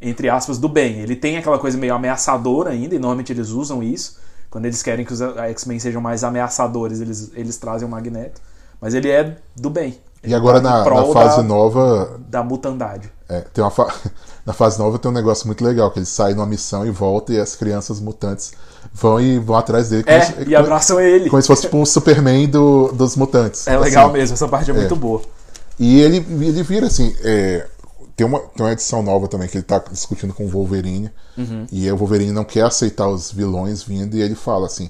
[0.01, 0.99] entre aspas, do bem.
[0.99, 4.17] Ele tem aquela coisa meio ameaçadora ainda, e normalmente eles usam isso.
[4.49, 8.41] Quando eles querem que os X-Men sejam mais ameaçadores, eles, eles trazem o Magneto.
[8.79, 9.99] Mas ele é do bem.
[10.23, 13.11] E agora tá na, na fase da, nova, da mutandade.
[13.29, 13.93] É, tem uma fa-
[14.45, 17.33] Na fase nova tem um negócio muito legal, que ele sai numa missão e volta
[17.33, 18.53] e as crianças mutantes
[18.93, 20.03] vão e vão atrás dele.
[20.03, 21.29] como É, e abraçam ele.
[21.29, 23.67] Como se fosse tipo um Superman do, dos mutantes.
[23.67, 24.13] É legal assim.
[24.13, 25.21] mesmo, essa parte é, muito boa.
[25.77, 27.13] E ele, ele vira assim.
[27.23, 27.67] é,
[28.17, 31.09] tem, uma, tem uma edição nova também que ele tá discutindo com o Wolverine.
[31.37, 31.65] Uhum.
[31.71, 34.89] E aí o Wolverine não quer aceitar os vilões vindo e ele fala assim.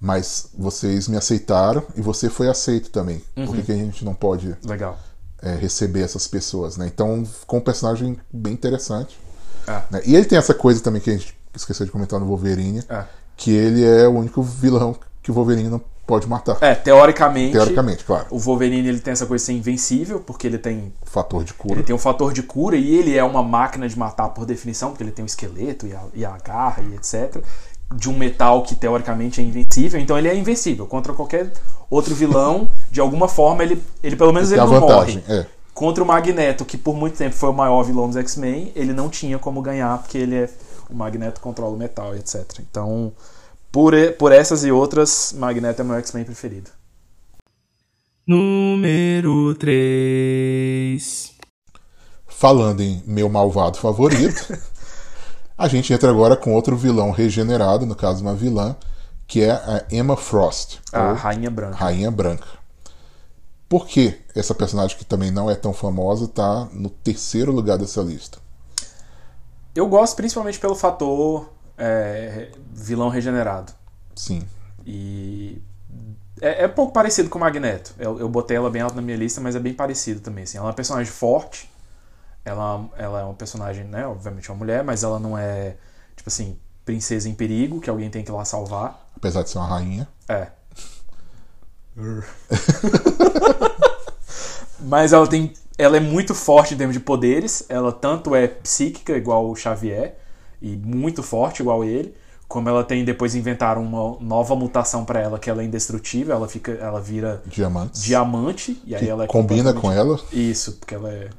[0.00, 3.22] Mas vocês me aceitaram e você foi aceito também.
[3.34, 3.52] Por Uhum.
[3.54, 4.98] que, que a gente não pode Legal.
[5.40, 6.86] é, receber essas pessoas, né?
[6.92, 9.18] Então ficou um personagem bem interessante.
[9.66, 9.82] É.
[9.90, 10.02] né?
[10.04, 13.04] E ele tem essa coisa também que a gente esqueceu de comentar no Wolverine, É.
[13.36, 16.58] que ele é o único vilão que o Wolverine não pode matar.
[16.60, 18.26] É, teoricamente, Teoricamente, claro.
[18.30, 21.74] o Wolverine ele tem essa coisa de ser invencível, porque ele tem, Fator de cura.
[21.74, 24.90] ele tem um fator de cura e ele é uma máquina de matar por definição,
[24.90, 27.42] porque ele tem o esqueleto e a, e a garra e etc.
[27.94, 31.52] De um metal que teoricamente é invencível, então ele é invencível contra qualquer
[31.90, 32.68] outro vilão.
[32.90, 35.22] de alguma forma, ele, ele pelo menos ele a não vantagem.
[35.26, 35.40] morre.
[35.40, 35.46] É.
[35.72, 39.08] Contra o Magneto, que por muito tempo foi o maior vilão dos X-Men, ele não
[39.08, 40.48] tinha como ganhar, porque ele é.
[40.88, 42.44] O Magneto controla o metal, etc.
[42.60, 43.10] Então,
[43.74, 46.70] por, por essas e outras, Magneto é meu X-Men preferido.
[48.24, 51.34] Número 3.
[52.24, 54.56] Falando em meu malvado favorito,
[55.58, 58.76] a gente entra agora com outro vilão regenerado, no caso uma vilã,
[59.26, 61.74] que é a Emma Frost, A Rainha Branca.
[61.74, 62.46] Rainha Branca.
[63.68, 68.00] Por que essa personagem que também não é tão famosa está no terceiro lugar dessa
[68.02, 68.38] lista?
[69.74, 73.72] Eu gosto principalmente pelo fator é, vilão regenerado.
[74.14, 74.42] Sim.
[74.86, 75.60] E
[76.40, 77.94] é, é pouco parecido com o Magneto.
[77.98, 80.44] Eu, eu botei ela bem alto na minha lista, mas é bem parecido também.
[80.44, 80.58] Assim.
[80.58, 81.70] Ela é uma personagem forte.
[82.44, 84.06] Ela, ela é uma personagem, né?
[84.06, 85.76] Obviamente uma mulher, mas ela não é,
[86.14, 89.08] tipo assim, princesa em perigo, que alguém tem que ir lá salvar.
[89.16, 90.06] Apesar de ser uma rainha.
[90.28, 90.48] É.
[94.80, 95.52] Mas ela tem.
[95.78, 97.64] Ela é muito forte em termos de poderes.
[97.68, 100.16] Ela tanto é psíquica, igual o Xavier,
[100.60, 102.14] e muito forte, igual ele.
[102.46, 106.46] Como ela tem, depois inventaram uma nova mutação pra ela, que ela é indestrutível, ela
[106.46, 106.72] fica.
[106.72, 108.02] Ela vira Diamantes.
[108.02, 108.80] diamante.
[108.84, 110.20] E aí que ela é combina com ela.
[110.32, 111.30] Isso, porque ela é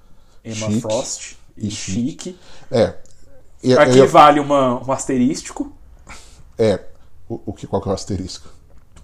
[0.43, 2.01] Emma Chique Frost e, e chique.
[2.34, 2.39] chique.
[2.72, 2.95] É.
[3.63, 5.72] E- Aqui eu- vale uma, um asterístico.
[6.57, 6.80] É.
[7.30, 8.49] O, o que, qual que é o asterisco?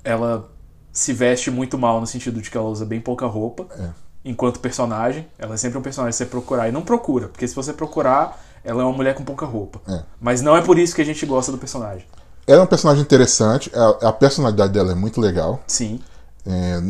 [0.03, 0.49] ela
[0.91, 3.89] se veste muito mal no sentido de que ela usa bem pouca roupa É.
[4.25, 5.27] enquanto personagem.
[5.37, 8.43] Ela é sempre um personagem que você procurar e não procura, porque se você procurar,
[8.63, 9.81] ela é uma mulher com pouca roupa.
[9.87, 10.01] É.
[10.19, 12.05] Mas não é por isso que a gente gosta do personagem.
[12.47, 13.71] Ela é um personagem interessante.
[13.75, 15.61] A, a personalidade dela é muito legal.
[15.67, 15.99] Sim,
[16.45, 16.81] É,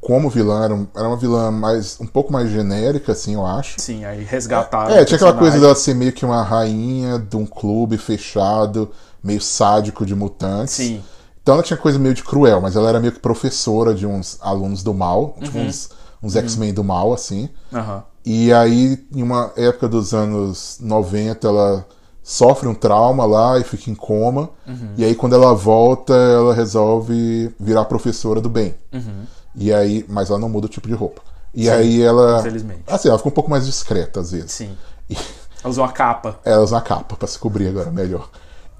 [0.00, 3.74] como vilã, era, um- era uma vilã mais, um pouco mais genérica, assim, eu acho.
[3.80, 4.94] sim, aí resgataram.
[4.94, 8.90] É, tinha aquela coisa dela ser meio que uma rainha de um clube fechado,
[9.22, 10.74] meio sádico de mutantes.
[10.74, 11.02] Sim,
[11.42, 14.38] Então ela tinha coisa meio de cruel, mas ela era meio que professora de uns
[14.40, 15.66] alunos do mal, tipo Uhum.
[15.66, 15.90] uns,
[16.22, 17.48] uns X-Men do mal, assim.
[17.72, 18.02] aham.
[18.24, 21.86] E aí, em uma época dos anos 90, ela
[22.22, 24.50] sofre um trauma lá e fica em coma.
[24.66, 24.92] Uhum.
[24.96, 28.74] E aí, quando ela volta, ela resolve virar professora do bem.
[28.92, 29.24] Uhum.
[29.56, 31.22] E aí, mas ela não muda o tipo de roupa.
[31.54, 32.38] E aí ela.
[32.40, 32.82] infelizmente.
[32.86, 34.52] Assim, ela fica um pouco mais discreta às vezes.
[34.52, 34.76] sim.
[35.08, 36.38] E Ela usou a capa.
[36.44, 38.28] ela usa uma capa pra se cobrir agora, melhor.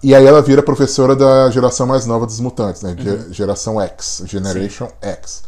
[0.03, 2.95] E aí ela vira professora da geração mais nova dos mutantes, né?
[2.99, 5.43] Ge- Geração X, Generation X.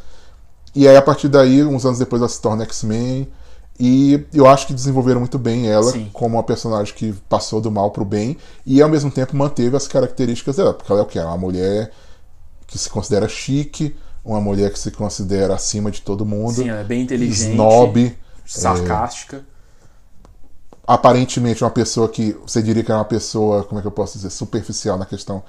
[0.75, 3.31] E aí, a partir daí, uns anos depois, ela se torna X-Men.
[3.81, 6.09] E eu acho que desenvolveram muito bem ela Sim.
[6.13, 9.89] como uma personagem que passou do mal pro bem e ao mesmo tempo manteve as
[9.89, 10.75] características dela.
[10.75, 11.19] Porque ela é o quê?
[11.19, 11.91] É uma mulher
[12.67, 16.81] que se considera chique, uma mulher que se considera acima de todo mundo, Sim, ela
[16.81, 17.51] é bem inteligente.
[17.51, 18.17] snob,
[18.47, 19.45] Sarcástica.
[20.87, 24.15] aparentemente uma pessoa que você diria que é uma pessoa, como é que eu posso
[24.19, 25.43] dizer, superficial na questão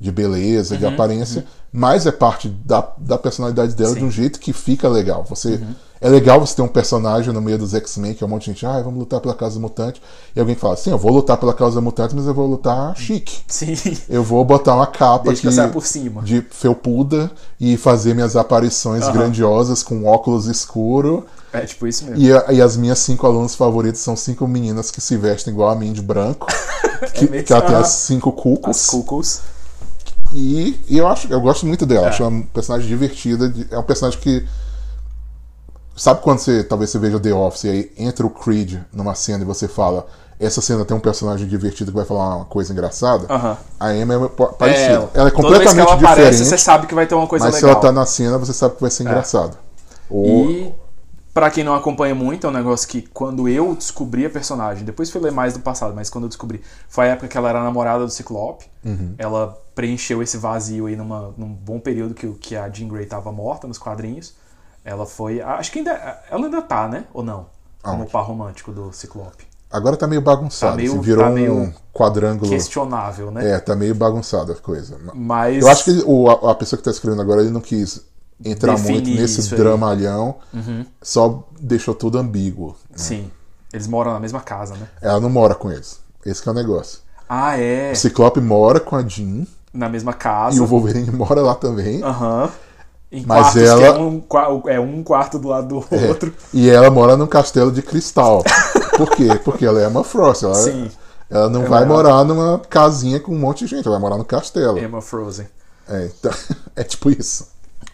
[0.00, 4.02] de beleza, Uhum, de aparência, mas é parte da, da personalidade dela de Sim.
[4.02, 4.08] Uhum.
[4.08, 5.24] um jeito que fica legal.
[5.28, 5.60] Você
[6.00, 8.52] é legal você ter um personagem no meio dos X-Men que é um monte de
[8.52, 10.00] gente, ah, vamos lutar pela causa mutante,
[10.34, 13.40] e alguém fala, sim, eu vou lutar pela causa mutante, mas eu vou lutar chique.
[13.46, 13.74] Sim.
[14.08, 16.22] Eu vou botar uma capa cima.
[16.22, 17.30] de felpuda
[17.60, 19.12] e fazer minhas aparições Aham.
[19.12, 21.26] grandiosas com óculos escuro.
[21.52, 22.18] É tipo isso mesmo.
[22.22, 25.68] E, a- e as minhas cinco alunos favoritos são cinco meninas que se vestem igual
[25.68, 26.46] a mim de branco.
[27.12, 27.44] que, mesmo?
[27.46, 28.70] que ela tem as cinco cucos.
[28.78, 29.40] As cucos.
[30.32, 32.06] E, e eu acho, eu gosto muito dela.
[32.06, 32.08] É.
[32.10, 33.52] Acho uma personagem divertida.
[33.70, 34.44] É um personagem que.
[35.96, 39.42] Sabe quando você talvez você veja The Office e aí entra o Creed numa cena
[39.42, 40.06] e você fala.
[40.38, 43.26] Essa cena tem um personagem divertido que vai falar uma coisa engraçada.
[43.78, 45.10] A Emma é pa- parecida.
[45.12, 46.48] É, ela é completamente ela aparece, diferente.
[46.48, 47.70] você sabe que vai ter uma coisa mas se legal.
[47.70, 47.84] É.
[47.84, 49.58] ela tá na cena, você sabe que vai ser engraçado.
[50.08, 50.74] Ou- E
[51.32, 55.10] pra quem não acompanha muito, é um negócio que quando eu descobri a personagem, depois
[55.10, 57.62] fui ler mais do passado, mas quando eu descobri, foi a época que ela era
[57.62, 58.66] namorada do Ciclope.
[58.84, 59.14] Uhum.
[59.18, 63.06] Ela preencheu esse vazio aí numa, num bom período que, o- que a Jean Grey
[63.06, 64.34] tava morta nos quadrinhos.
[64.84, 65.40] Ela foi.
[65.40, 65.90] Acho que ainda.
[66.30, 67.04] Ela ainda tá, né?
[67.12, 67.46] Ou não?
[67.82, 68.10] Como Aonde?
[68.10, 69.44] par romântico do Ciclope.
[69.70, 70.72] Agora tá meio bagunçado.
[70.72, 72.50] Tá meio- assim, virou tá meio um quadrângulo.
[72.50, 73.50] Questionável, né?
[73.52, 74.98] É, tá meio bagunçada a coisa.
[75.14, 75.62] Mas.
[75.62, 78.02] Eu acho que o, a, a pessoa que tá escrevendo agora ele não quis
[78.44, 79.48] entrar muito nesse aí.
[79.50, 79.56] Uhum.
[79.64, 80.34] dramalhão,
[81.02, 82.76] só deixou tudo ambíguo.
[82.94, 83.30] Sim.
[83.72, 84.88] Eles moram na mesma casa, né?
[85.00, 86.00] Ela não mora com eles.
[86.26, 86.98] Esse que é o negócio.
[87.28, 87.92] Ah, é.
[87.92, 90.56] O Ciclope mora com a Jean Na mesma casa.
[90.56, 92.02] e o Wolverine mora lá também.
[92.02, 92.50] Aham.
[93.12, 94.22] Em Mas ela- é um,
[94.68, 96.08] é um quarto do lado do É.
[96.08, 96.32] outro.
[96.52, 98.42] E ela mora num castelo de cristal.
[98.96, 99.28] Por quê?
[99.44, 100.44] Porque ela é uma Frost.
[100.44, 100.90] Ela, Sim.
[101.28, 104.00] ela não Ela vai é- morar numa casinha com um monte de gente, ela vai
[104.02, 104.78] morar no castelo.
[104.78, 105.46] Emma Frozen.
[105.88, 106.30] É, então,
[106.76, 107.48] é tipo isso.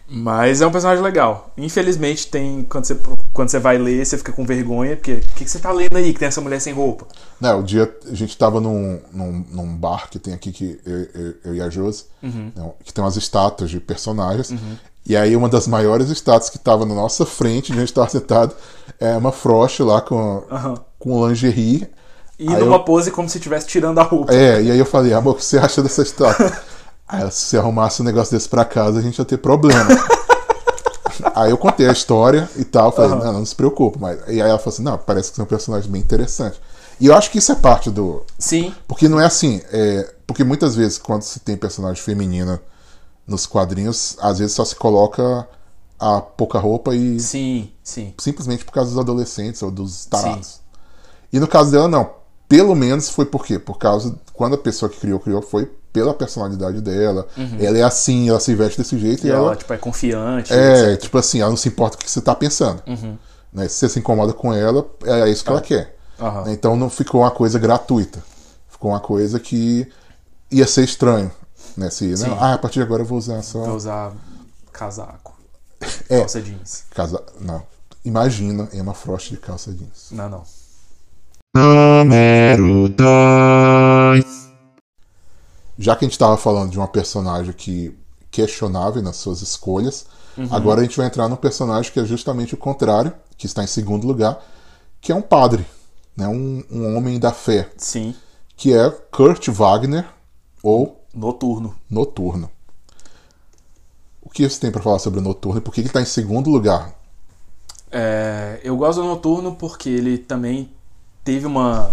[0.09, 1.51] Mas é um personagem legal.
[1.57, 2.63] Infelizmente, tem.
[2.69, 2.97] Quando você,
[3.33, 5.97] quando você vai ler, você fica com vergonha, porque o que, que você tá lendo
[5.97, 7.05] aí que tem essa mulher sem roupa?
[7.41, 10.97] Não, o dia a gente tava num, num, num bar que tem aqui que eu,
[11.21, 12.51] eu, eu e a Josi, Uhum.
[12.55, 14.53] né, que tem umas estátuas de personagens.
[15.05, 18.09] E aí uma das maiores estátuas que tava na nossa frente, onde a gente tava
[18.09, 18.55] sentado,
[18.99, 20.41] é uma Frost lá com,
[20.97, 21.85] com lingerie.
[22.39, 24.33] E Aí numa eu- pose como se estivesse tirando a roupa.
[24.33, 26.51] É, e aí eu falei, amor, o que você acha dessa estátua?
[27.07, 29.87] aí se arrumasse um negócio desse pra casa, a gente ia ter problema.
[31.33, 33.97] aí eu contei a história e tal, falei, não, não se preocupe.
[33.99, 34.19] Mas...
[34.27, 36.59] E aí ela falou assim, não, parece que é um personagem bem interessante.
[36.99, 38.73] E eu acho que isso é parte do, Sim.
[38.87, 42.59] porque não é assim, é, porque muitas vezes quando se tem personagem feminina
[43.25, 45.47] nos quadrinhos, às vezes só se coloca
[45.99, 48.13] a pouca roupa e Sim, sim.
[48.17, 50.59] simplesmente por causa dos adolescentes ou dos tarados.
[51.31, 52.09] E no caso dela não,
[52.47, 53.59] pelo menos foi por quê?
[53.59, 57.27] Por causa quando a pessoa que criou criou foi pela personalidade dela.
[57.59, 60.53] Ela é assim, ela se veste desse jeito E e, ela, ela tipo, é confiante.
[60.53, 62.81] é, tipo assim, ela não se importa com o que você tá pensando.
[63.51, 63.67] Né?
[63.67, 65.97] Se você se incomoda com ela, é isso que ela quer.
[66.19, 66.45] Aham.
[66.45, 66.53] Né?
[66.53, 68.23] Então não ficou uma coisa gratuita.
[68.69, 69.91] Ficou uma coisa que
[70.51, 71.31] ia ser estranho.
[71.75, 71.89] Né?
[71.89, 73.63] Se, não, ah, a partir de agora eu vou usar só.
[73.63, 74.13] Pra usar
[74.71, 75.35] casaco.
[76.09, 76.19] É.
[76.19, 76.83] Calça jeans.
[76.91, 77.23] Casa...
[77.39, 77.63] Não.
[78.05, 80.09] Imagina Emma Frost de calça jeans.
[80.11, 80.43] Não, não.
[81.55, 84.47] Número 2.
[85.79, 87.97] Já que a gente estava falando de uma personagem que
[88.29, 90.05] questionável nas suas escolhas,
[90.51, 93.67] agora a gente vai entrar num personagem que é justamente o contrário, que está em
[93.67, 94.43] segundo lugar,
[95.01, 95.65] que é um padre,
[96.15, 96.27] né?
[96.27, 98.13] um, um homem da fé, Sim.
[98.55, 100.05] que é Kurt Wagner
[100.61, 101.75] ou Noturno.
[101.89, 102.51] Noturno.
[104.21, 106.05] O que você tem para falar sobre o Noturno e por que ele está em
[106.05, 106.93] segundo lugar?
[107.89, 110.69] É, eu gosto do Noturno porque ele também
[111.27, 111.91] teve uma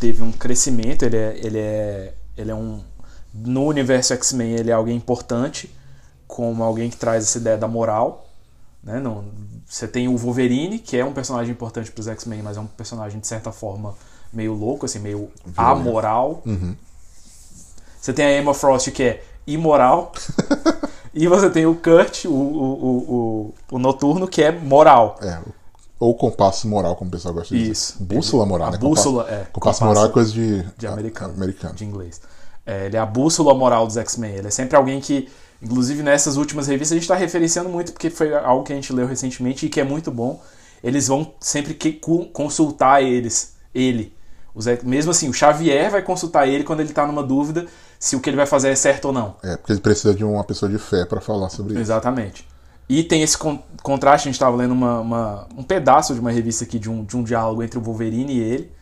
[0.00, 2.82] teve um crescimento, ele é, ele é, ele é um
[3.34, 5.70] no universo X-Men ele é alguém importante,
[6.26, 8.26] como alguém que traz essa ideia da moral,
[8.82, 8.98] né?
[8.98, 9.26] Não,
[9.66, 12.66] você tem o Wolverine, que é um personagem importante para os X-Men, mas é um
[12.66, 13.94] personagem de certa forma
[14.32, 16.42] meio louco, assim, meio amoral.
[18.00, 20.10] Você tem a Emma Frost, que é imoral.
[21.12, 25.18] e você tem o Kurt, o, o, o, o, o Noturno, que é moral.
[25.20, 25.38] É,
[26.00, 27.92] ou compasso moral, como o pessoal gosta de Isso.
[27.98, 28.14] dizer.
[28.14, 28.78] Bússola moral, A né?
[28.78, 29.44] bússola, compasso, é.
[29.44, 31.34] Compasso, Compasso moral é coisa de, de americano.
[31.34, 31.74] americano.
[31.74, 32.22] De inglês.
[32.64, 34.36] É, ele é a bússola moral dos X-Men.
[34.36, 35.28] Ele é sempre alguém que,
[35.60, 38.90] inclusive nessas últimas revistas, a gente está referenciando muito porque foi algo que a gente
[38.94, 40.40] leu recentemente e que é muito bom.
[40.82, 41.92] Eles vão sempre que,
[42.32, 44.14] consultar eles, ele.
[44.54, 47.66] Os mesmo assim, o Xavier vai consultar ele quando ele tá numa dúvida
[47.98, 49.36] se o que ele vai fazer é certo ou não.
[49.42, 51.82] É, porque ele precisa de uma pessoa de fé pra falar sobre isso.
[51.82, 52.48] Exatamente.
[52.92, 56.32] E tem esse con- contraste, a gente estava lendo uma, uma- um pedaço de uma
[56.32, 58.72] revista aqui de um, de um diálogo entre o Wolverine e ele,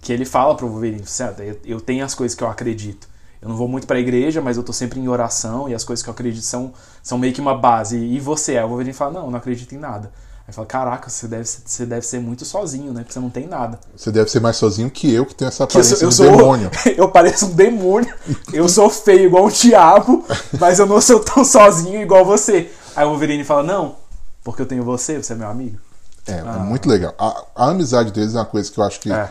[0.00, 3.08] que ele fala pro Wolverine, certo, eu, eu tenho as coisas que eu acredito.
[3.42, 6.00] Eu não vou muito pra igreja, mas eu tô sempre em oração e as coisas
[6.02, 7.96] que eu acredito são, são meio que uma base.
[7.98, 8.56] E você?
[8.56, 10.12] Aí o Wolverine fala, não, eu não acredito em nada.
[10.46, 13.00] Aí fala, caraca, você deve, ser- você deve ser muito sozinho, né?
[13.00, 13.80] Porque você não tem nada.
[13.96, 16.22] Você deve ser mais sozinho que eu, que tenho essa Que eu aparência sou, de
[16.22, 16.70] eu sou- demônio.
[16.96, 18.14] eu pareço um demônio.
[18.52, 20.24] Eu sou feio igual um diabo,
[20.60, 22.70] mas eu não sou tão sozinho igual você.
[22.96, 23.96] Aí o Wolverine fala: Não,
[24.42, 25.78] porque eu tenho você, você é meu amigo.
[26.26, 27.14] É, é muito legal.
[27.18, 29.30] A, a amizade deles é uma coisa que eu acho que É.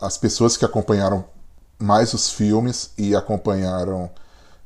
[0.00, 1.24] as pessoas que acompanharam
[1.78, 4.08] mais os filmes e acompanharam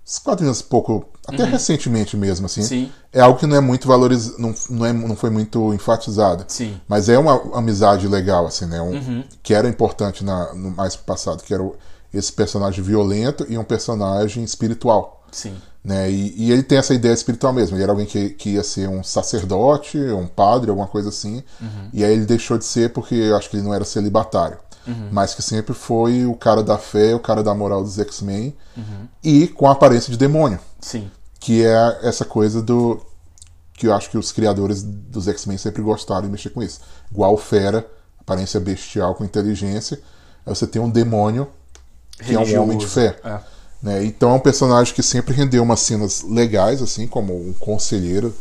[0.06, 2.66] os quadrinhos um pouco, até recentemente mesmo, assim, Uhum.
[2.66, 2.92] Sim.
[3.12, 6.44] é algo que não é muito valorizado, não, não, é, não foi muito enfatizado.
[6.48, 6.80] Sim.
[6.88, 8.80] Mas é uma amizade legal, assim, né?
[8.80, 9.24] Um, Uhum.
[9.42, 11.68] Que era importante na, no mais passado, que era
[12.14, 15.19] esse personagem violento e um personagem espiritual.
[15.30, 15.56] Sim.
[15.82, 16.10] Né?
[16.10, 17.76] E, e ele tem essa ideia espiritual mesmo.
[17.76, 21.42] Ele era alguém que, que ia ser um sacerdote, um padre, alguma coisa assim.
[21.92, 24.58] E aí ele deixou de ser porque eu acho que ele não era celibatário.
[25.12, 28.56] Mas que sempre foi o cara da fé, o cara da moral dos X-Men.
[29.22, 30.58] E com a aparência de demônio.
[30.80, 31.10] Sim.
[31.38, 33.00] Que é essa coisa do.
[33.74, 36.80] Que eu acho que os criadores dos X-Men sempre gostaram de mexer com isso.
[37.10, 37.86] Igual o Fera,
[38.18, 39.98] aparência bestial com inteligência.
[40.44, 41.48] Aí você tem um demônio
[42.18, 43.18] que é um homem de fé.
[43.24, 43.40] É.
[43.82, 44.04] Né?
[44.04, 48.34] Então é um personagem que sempre rendeu umas cenas legais, assim, como um conselheiro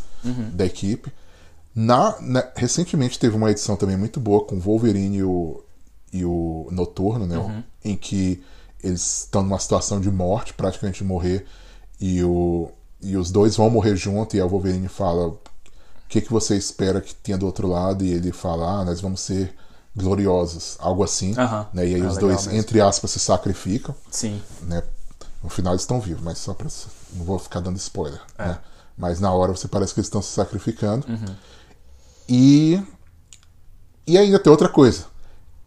[0.52, 1.10] da equipe.
[1.74, 5.62] Na, na- recentemente teve uma edição também muito boa com o Wolverine e o,
[6.12, 7.64] e o Noturno, né?
[7.84, 8.42] Em que
[8.82, 11.46] eles estão numa situação de morte, praticamente morrer,
[12.00, 12.70] e, o,
[13.00, 15.38] e os dois vão morrer junto, e o Wolverine fala o
[16.08, 19.20] que, que você espera que tenha do outro lado, e ele fala, ah, nós vamos
[19.20, 19.54] ser
[19.94, 21.34] gloriosos, algo assim.
[21.38, 21.66] Aham.
[21.72, 21.88] Né?
[21.88, 22.58] E aí É os dois, mesmo.
[22.58, 24.40] entre aspas, se sacrificam Sim.
[24.62, 24.82] né?
[25.42, 26.68] No final eles estão vivos, mas só pra.
[27.14, 28.20] Não vou ficar dando spoiler.
[28.38, 28.48] É.
[28.48, 28.58] Né?
[28.96, 31.06] Mas na hora você parece que eles estão se sacrificando.
[31.08, 31.34] Uhum.
[32.28, 32.82] E.
[34.06, 35.04] E ainda tem outra coisa.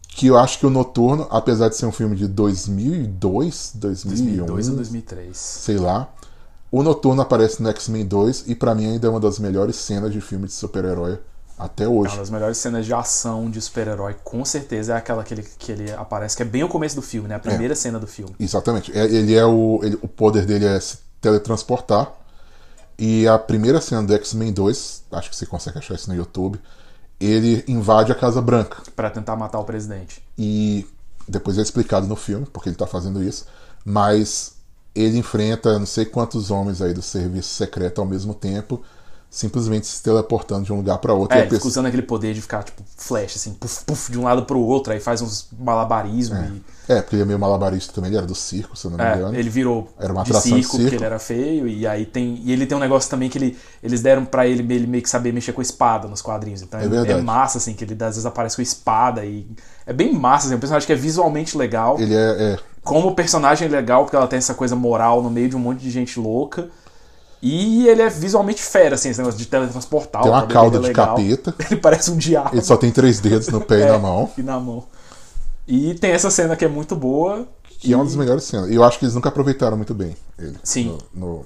[0.08, 4.68] Que eu acho que o Noturno, apesar de ser um filme de 2002, 2001, 2002
[4.68, 5.36] ou 2003.
[5.36, 6.08] sei lá,
[6.70, 10.12] o Noturno aparece no X-Men 2 e pra mim ainda é uma das melhores cenas
[10.12, 11.18] de filme de super-herói
[11.58, 12.12] até hoje.
[12.12, 15.70] Uma das melhores cenas de ação de super-herói, com certeza, é aquela que ele, que
[15.72, 17.36] ele aparece, que é bem o começo do filme, né?
[17.36, 18.34] A primeira cena do filme.
[18.40, 18.96] Exatamente.
[18.96, 22.12] É- Ele é o, ele- o poder dele é se teletransportar.
[22.98, 26.60] E a primeira cena do X-Men 2, acho que você consegue achar isso no YouTube,
[27.18, 28.82] ele invade a Casa Branca.
[28.94, 30.22] Pra tentar matar o presidente.
[30.38, 30.86] E
[31.26, 33.46] depois é explicado no filme porque ele tá fazendo isso.
[33.84, 34.54] Mas
[34.94, 38.80] ele enfrenta não sei quantos homens aí do serviço secreto ao mesmo tempo,
[39.34, 41.34] simplesmente se teleportando de um lugar para outro.
[41.36, 43.84] É, E a ele fica pessoa- usando aquele poder de ficar, tipo, flash, assim, puf,
[43.84, 46.62] puf, de um lado pro outro, aí faz uns malabarismos e.
[46.86, 49.04] É, porque ele é meio malabarista também, ele era do circo, se eu não me
[49.04, 49.34] engano.
[49.34, 50.96] É, ele virou Era uma de atração de circo, porque circo.
[50.96, 52.40] ele era feio, e aí tem.
[52.44, 55.08] E ele tem um negócio também que ele, eles deram pra ele, ele meio que
[55.10, 56.62] saber mexer com espada nos quadrinhos.
[56.62, 59.46] Então É é, é massa, assim, que ele às vezes aparece com espada e.
[59.86, 61.98] É bem massa, assim, é um personagem que é visualmente legal.
[61.98, 65.48] Ele é, é, Como personagem é legal, porque ela tem essa coisa moral no meio
[65.48, 66.68] de um monte de gente louca.
[67.46, 70.22] E ele é visualmente fera, assim, esse negócio de teletransportar.
[70.22, 71.08] Tem uma cauda é de legal.
[71.08, 71.54] capeta.
[71.70, 72.48] Ele parece um diabo.
[72.54, 74.30] ele só tem três dedos no pé e na mão.
[74.38, 74.84] E na mão.
[75.68, 77.46] E tem essa cena que é muito boa.
[77.80, 78.70] Que é uma das melhores cenas.
[78.70, 80.56] E eu acho que eles nunca aproveitaram muito bem ele.
[80.62, 80.96] Sim.
[81.12, 81.44] No,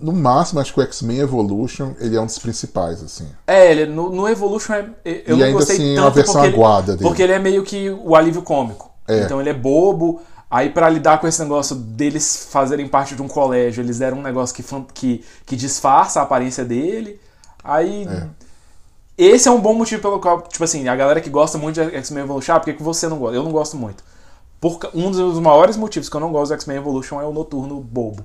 [0.00, 3.28] no, no máximo, acho que o X-Men Evolution ele é um dos principais, assim.
[3.46, 6.10] É, ele, no, no Evolution é, eu E não ainda gostei assim, é tanto uma
[6.10, 7.08] versão porque ele- aguada dele.
[7.08, 8.90] Porque ele é meio que o alívio cômico.
[9.06, 9.20] É.
[9.20, 10.20] Então ele é bobo.
[10.50, 14.22] Aí pra lidar com esse negócio deles fazerem parte de um colégio, eles deram um
[14.22, 14.62] negócio que,
[14.94, 17.20] que, que disfarça a aparência dele.
[17.64, 18.06] Aí.
[18.06, 18.28] É.
[19.18, 21.96] Esse é um bom motivo pelo qual, tipo assim, a galera que gosta muito de
[21.96, 23.34] X-Men Evolution, ah, por que, que você não gosta?
[23.34, 24.04] Eu não gosto muito.
[24.60, 27.80] Por, um dos maiores motivos que eu não gosto do X-Men Evolution é o noturno
[27.80, 28.22] bobo.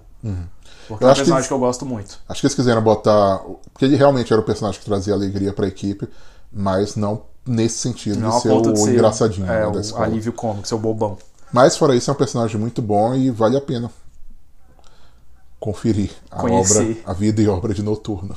[0.89, 2.19] Porque Eu é um acho que personagem eles- que eu gosto muito.
[2.28, 3.39] Acho que eles quiseram botar.
[3.72, 6.09] Porque ele realmente era o personagem que trazia alegria pra equipe,
[6.51, 10.34] mas não nesse sentido Não de ser o de ser engraçadinho é, né, o alívio
[10.34, 11.17] cômico, seu bobão.
[11.52, 13.91] Mas fora isso, é um personagem muito bom e vale a pena
[15.60, 16.82] conferir a Conhecer.
[16.82, 18.36] obra, a vida e obra de Noturno.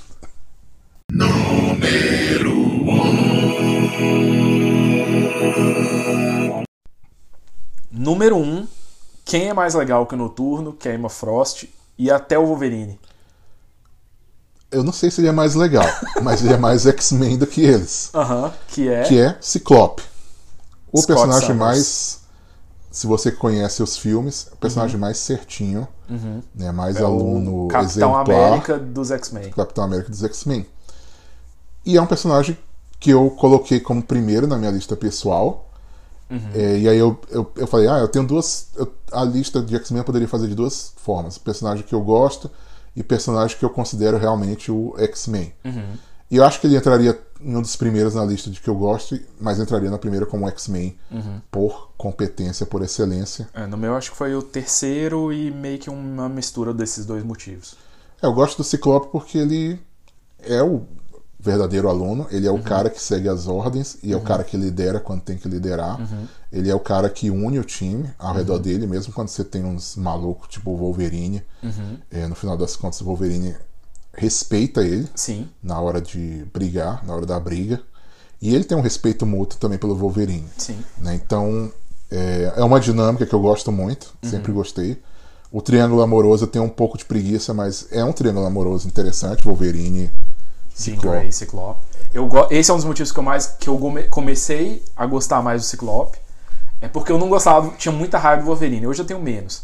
[7.91, 8.69] Número 1, um,
[9.25, 11.65] quem é mais legal que o Noturno, que é a Emma Frost
[11.97, 12.99] e até o Wolverine?
[14.73, 15.87] Eu não sei se ele é mais legal,
[16.21, 18.11] mas ele é mais X-Men do que eles.
[18.13, 19.03] Aham, que é.
[19.05, 20.03] Que é Ciclope.
[20.93, 22.24] O Scott personagem mais.
[22.95, 25.89] Se você conhece os filmes, o personagem mais certinho,
[26.55, 27.03] né, mais Uhum.
[27.03, 28.21] é aluno o Capitão exemplar.
[28.49, 29.51] América dos X-Men.
[29.51, 30.65] Capitão América dos X-Men.
[31.85, 32.57] E é um personagem
[33.01, 35.69] que eu coloquei como primeiro na minha lista pessoal.
[36.55, 38.69] É, e aí eu, eu, eu falei, ah, eu tenho duas.
[38.77, 42.51] eu- a lista de X-Men eu poderia fazer de duas formas: personagem que eu gosto
[42.97, 45.53] e personagem que eu considero realmente o X-Men.
[46.31, 48.75] E eu acho que ele entraria em um dos primeiros na lista de que eu
[48.75, 50.97] gosto, mas entraria na primeira como X-Men
[51.51, 53.49] por competência, por excelência.
[53.53, 57.23] É, no meu acho que foi o terceiro e meio que uma mistura desses dois
[57.23, 57.77] motivos.
[58.23, 59.79] É, eu gosto do Ciclope porque ele
[60.43, 60.83] é o
[61.39, 64.57] verdadeiro aluno, ele é o cara que segue as ordens e é o cara que
[64.57, 66.01] lidera quando tem que liderar.
[66.51, 69.63] Ele é o cara que une o time ao redor dele, mesmo quando você tem
[69.63, 71.43] uns malucos tipo o Wolverine.
[72.11, 73.55] É, no final das contas, o Wolverine
[74.17, 75.49] respeita ele Sim.
[75.63, 77.81] na hora de brigar, na hora da briga.
[78.41, 80.47] E ele tem um respeito mútuo também pelo Wolverine.
[80.59, 80.79] Sim.
[80.99, 81.15] né?
[81.15, 81.73] Então,
[82.11, 85.01] é, é uma dinâmica que eu gosto muito, sempre gostei.
[85.51, 90.11] O triângulo amoroso tenho um pouco de preguiça, mas é um triângulo amoroso interessante, Wolverine,
[90.75, 91.29] Ciclope.
[91.29, 91.81] E Ciclope.
[92.13, 92.47] Eu go...
[92.51, 95.63] Esse é um dos motivos que eu mais que eu come- comecei a gostar mais
[95.63, 96.19] do Ciclope.
[96.81, 98.87] É porque eu não gostava, tinha muita raiva do Wolverine.
[98.87, 99.63] Hoje eu tenho menos.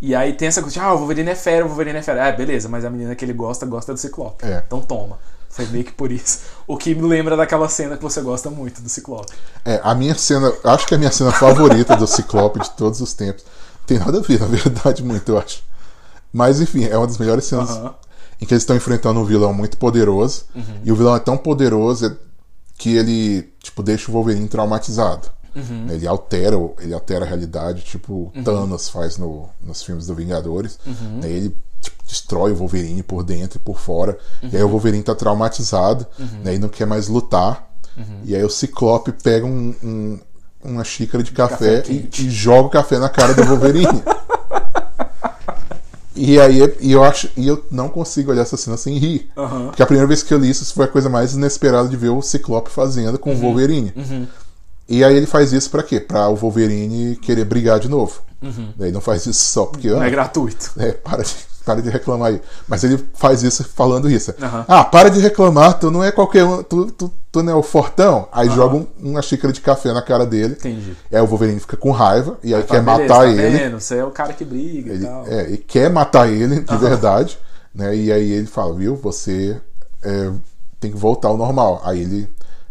[0.00, 2.28] E aí tem essa coisa, ah, o Wolverine é fera, o Wolverine é fera.
[2.28, 4.44] É, beleza, mas a menina que ele gosta, gosta do Ciclope.
[4.44, 4.62] É.
[4.66, 5.18] Então toma.
[5.48, 6.40] Foi meio que por isso.
[6.66, 9.32] O que me lembra daquela cena que você gosta muito do Ciclope.
[9.64, 13.00] É, a minha cena, acho que é a minha cena favorita do Ciclope de todos
[13.00, 13.42] os tempos.
[13.86, 15.62] Tem nada a ver, na verdade, muito, eu acho.
[16.30, 17.70] Mas enfim, é uma das melhores cenas
[18.38, 20.44] em que eles estão enfrentando um vilão muito poderoso.
[20.84, 22.18] E o vilão é tão poderoso
[22.76, 25.30] que ele, tipo, deixa o Wolverine traumatizado.
[25.90, 30.78] Ele altera, ele altera a realidade, tipo Thanos faz no, nos filmes do Vingadores.
[30.86, 34.18] Né, Ele tipo, destrói o Wolverine por dentro e por fora.
[34.42, 36.06] E aí o Wolverine tá traumatizado
[36.44, 37.66] né, e não quer mais lutar.
[38.24, 40.18] E aí o Ciclope pega um- um-
[40.64, 44.02] uma xícara de café, Café e, e joga o café na cara do Wolverine.
[46.18, 49.30] E aí e eu acho e eu não consigo olhar essa cena sem rir.
[49.66, 51.96] Porque a primeira vez que eu li isso, isso foi a coisa mais inesperada de
[51.96, 53.92] ver o Ciclope fazendo com o Wolverine.
[54.88, 55.98] E aí ele faz isso pra quê?
[56.00, 58.20] Pra o Wolverine querer brigar de novo.
[58.76, 60.70] Daí não faz isso só porque Não ah, é gratuito.
[60.78, 61.34] é, para de,
[61.64, 62.40] para de reclamar aí.
[62.68, 64.32] Mas ele faz isso falando isso.
[64.40, 64.64] Aham.
[64.68, 67.62] Ah, para de reclamar, tu não é qualquer um, tu, tu, tu não é o
[67.62, 68.28] fortão.
[68.30, 70.52] Aí joga um- uma xícara de café na cara dele.
[70.54, 70.96] Entendi.
[71.10, 73.58] E aí o Wolverine fica com raiva e aí Fala, quer beleza, matar tá ele.
[73.58, 73.80] Vendo?
[73.80, 75.26] Você é o cara que briga e Ele, tal.
[75.26, 77.36] é, e quer matar ele de verdade,
[77.74, 77.96] né?
[77.96, 79.60] E aí ele fala, viu, você
[80.04, 80.30] é,
[80.78, 81.80] tem que voltar ao normal.
[81.84, 82.28] Aí ele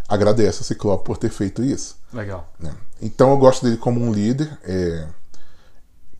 [0.07, 1.95] agradece a Ciclope por ter feito isso.
[2.16, 2.51] Legal.
[2.59, 2.74] né?
[3.01, 5.07] Então eu gosto dele como um líder, é,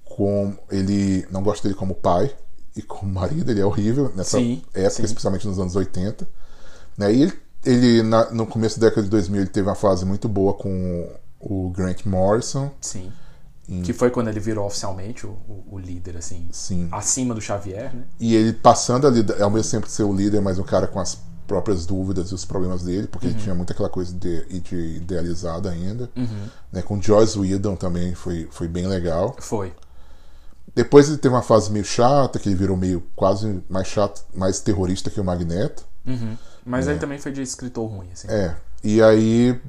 [0.04, 2.34] com ele não gosto dele como pai
[2.76, 5.04] e como marido, ele é horrível nessa Sim, época, sim.
[5.04, 6.28] especialmente nos anos 80.
[6.98, 7.14] Né?
[7.14, 7.34] E ele,
[7.66, 11.10] ele na- no começo da década de 2000 ele teve uma fase muito boa com
[11.40, 12.72] o Grant Morrison.
[12.82, 13.12] Sim.
[13.84, 16.88] Que foi quando ele virou oficialmente o, o- o líder, assim, Sim.
[16.92, 18.04] acima do Xavier, né?
[18.20, 21.00] E ele passando ali, ao mesmo tempo de ser o líder, mas um cara com
[21.00, 21.18] as
[21.48, 25.70] próprias dúvidas e os problemas dele, porque ele tinha muito aquela coisa de, de idealizada
[25.70, 26.10] ainda.
[26.72, 26.82] Né?
[26.82, 29.36] Com Joyce Whedon também foi, foi bem legal.
[29.40, 29.74] Foi.
[30.74, 34.60] Depois ele teve uma fase meio chata, que ele virou meio quase mais chato, mais
[34.60, 35.86] terrorista que o Magneto.
[36.66, 38.28] Mas aí também foi de escritor ruim, assim.
[38.28, 38.56] É.
[38.84, 39.60] E aí,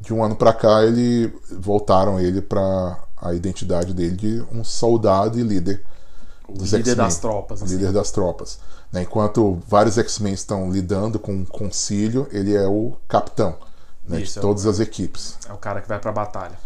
[0.00, 5.38] de um ano pra cá, ele voltaram ele pra a identidade dele de um soldado
[5.38, 5.84] e líder
[6.52, 7.74] dos líder das tropas, assim.
[7.76, 8.58] líder das tropas.
[8.92, 9.02] né?
[9.02, 13.56] Enquanto vários X-Men estão lidando com um concílio, ele é o capitão
[14.06, 15.36] né, Isso, de é o- todas as equipes.
[15.48, 16.58] É o cara que vai pra batalha.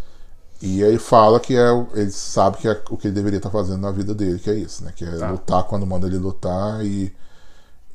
[0.62, 3.78] E ele fala que é, ele sabe que é o que ele deveria estar fazendo
[3.82, 4.92] na vida dele, que é isso, né?
[4.96, 5.30] Que é Tá.
[5.30, 7.14] lutar quando manda ele lutar e,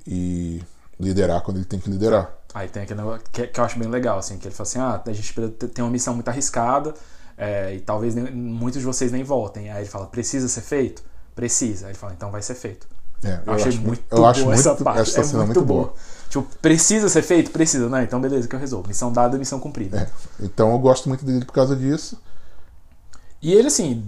[0.06, 0.62] e
[1.00, 2.32] liderar quando ele tem que liderar.
[2.54, 4.80] Aí tem aquele negócio que, que eu acho bem legal, assim, que ele fala assim,
[4.80, 5.34] ah, a gente
[5.74, 6.94] tem uma missão muito arriscada
[7.38, 9.72] é, e talvez nem- muitos de vocês nem voltem.
[9.72, 11.02] Aí ele fala, precisa ser feito?
[11.36, 11.86] Precisa.
[11.88, 12.88] Aí ele fala, então vai ser feito.
[13.23, 15.01] É, Eu, achei muito eu acho boa muito, essa parte.
[15.01, 15.93] essa é cena muito, muito boa.
[16.29, 17.51] Tipo, precisa ser feito?
[17.51, 18.03] Precisa, né?
[18.03, 18.88] Então beleza, que eu resolvo.
[18.88, 19.99] Missão dada, missão cumprida.
[20.39, 22.17] É, então eu gosto muito dele por causa disso.
[23.41, 24.03] E ele, assim,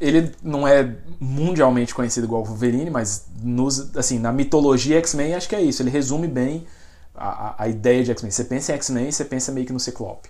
[0.00, 5.48] ele não é mundialmente conhecido igual o Wolverine, mas nos, assim, na mitologia X-Men acho
[5.48, 5.82] que é isso.
[5.82, 6.66] Ele resume bem
[7.14, 8.30] a, a- a ideia de X-Men.
[8.30, 10.28] Você pensa em X-Men, você pensa meio que no Ciclope.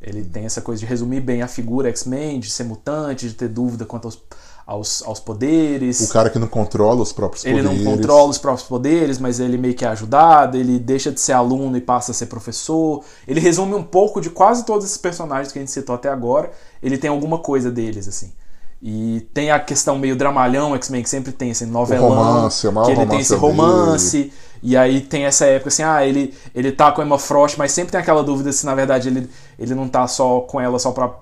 [0.00, 3.48] Ele tem essa coisa de resumir bem a figura X-Men, de ser mutante, de ter
[3.48, 4.22] dúvida quanto aos,
[4.64, 6.00] aos, aos poderes.
[6.08, 7.84] O cara que não controla os próprios Ele poderes.
[7.84, 11.32] não controla os próprios poderes, mas ele meio que é ajudado, ele deixa de ser
[11.32, 13.02] aluno e passa a ser professor.
[13.26, 16.52] Ele resume um pouco de quase todos esses personagens que a gente citou até agora.
[16.80, 18.32] Ele tem alguma coisa deles, assim.
[18.80, 22.10] E tem a questão meio dramalhão X-Men, que sempre tem esse novelão.
[22.10, 24.32] romance, o maior que ele tem romance esse dele.
[24.62, 27.72] E aí tem essa época assim, ah, ele, ele tá com a Emma Frost, mas
[27.72, 29.28] sempre tem aquela dúvida se na verdade ele,
[29.58, 31.12] ele não tá só com ela só pra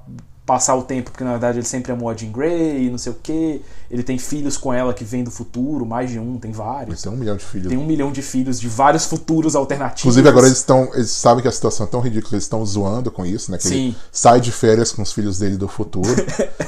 [0.47, 3.11] passar o tempo, porque na verdade ele sempre amou a Jean Grey e não sei
[3.11, 3.61] o que.
[3.91, 7.03] Ele tem filhos com ela que vêm do futuro, mais de um, tem Ele vários.
[7.03, 7.69] tem um milhão de filhos.
[7.69, 10.03] Tem um milhão de filhos de vários futuros alternativos.
[10.03, 10.89] Inclusive, agora eles estão.
[10.95, 13.59] Eles sabem que a situação é tão ridícula, eles estão zoando com isso, né?
[13.59, 13.97] Que ele Sim.
[14.13, 16.09] sai de férias com os filhos dele do futuro.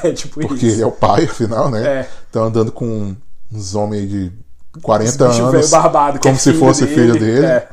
[0.01, 0.77] É tipo porque isso.
[0.77, 1.85] ele é o pai, afinal, né?
[1.85, 2.09] É.
[2.27, 3.17] Estão andando com
[3.53, 4.33] uns homens de
[4.83, 5.71] 40 Esse bicho anos.
[5.71, 6.95] barbado, que como é se fosse dele.
[6.95, 7.47] filho dele.
[7.47, 7.69] É.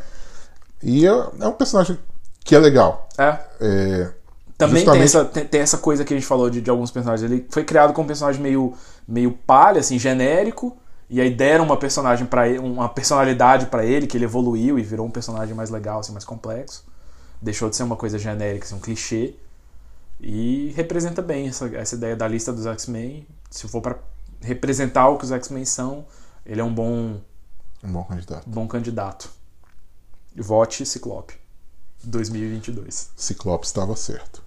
[0.84, 1.98] E é, é um personagem
[2.44, 3.08] que é legal.
[3.18, 3.40] É.
[3.60, 4.12] É,
[4.58, 6.92] Também tem Justamente- essa, tem, tem essa coisa que a gente falou de, de alguns
[6.92, 7.30] personagens.
[7.30, 8.74] Ele foi criado como um personagem meio,
[9.08, 10.78] meio palha, assim, genérico.
[11.10, 15.06] E aí deram uma personagem para uma personalidade pra ele, que ele evoluiu e virou
[15.06, 16.84] um personagem mais legal, assim, mais complexo.
[17.42, 19.36] Deixou de ser uma coisa genérica, assim, um clichê.
[20.20, 23.28] E representa bem essa, essa ideia da lista dos X-Men.
[23.50, 23.96] Se for pra
[24.42, 26.06] representar o que os X-Men são,
[26.46, 27.20] ele é um bom,
[27.84, 28.50] um bom candidato.
[28.50, 29.30] bom candidato.
[30.36, 31.34] Vote Ciclope
[32.04, 33.12] 2022.
[33.16, 34.44] Ciclope estava certo.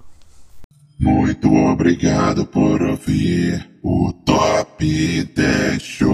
[0.99, 6.13] Muito obrigado por ouvir o Top 10 Show.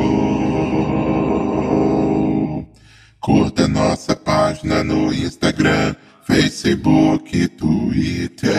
[3.19, 8.53] Curta nossa página no Instagram, Facebook e Twitter.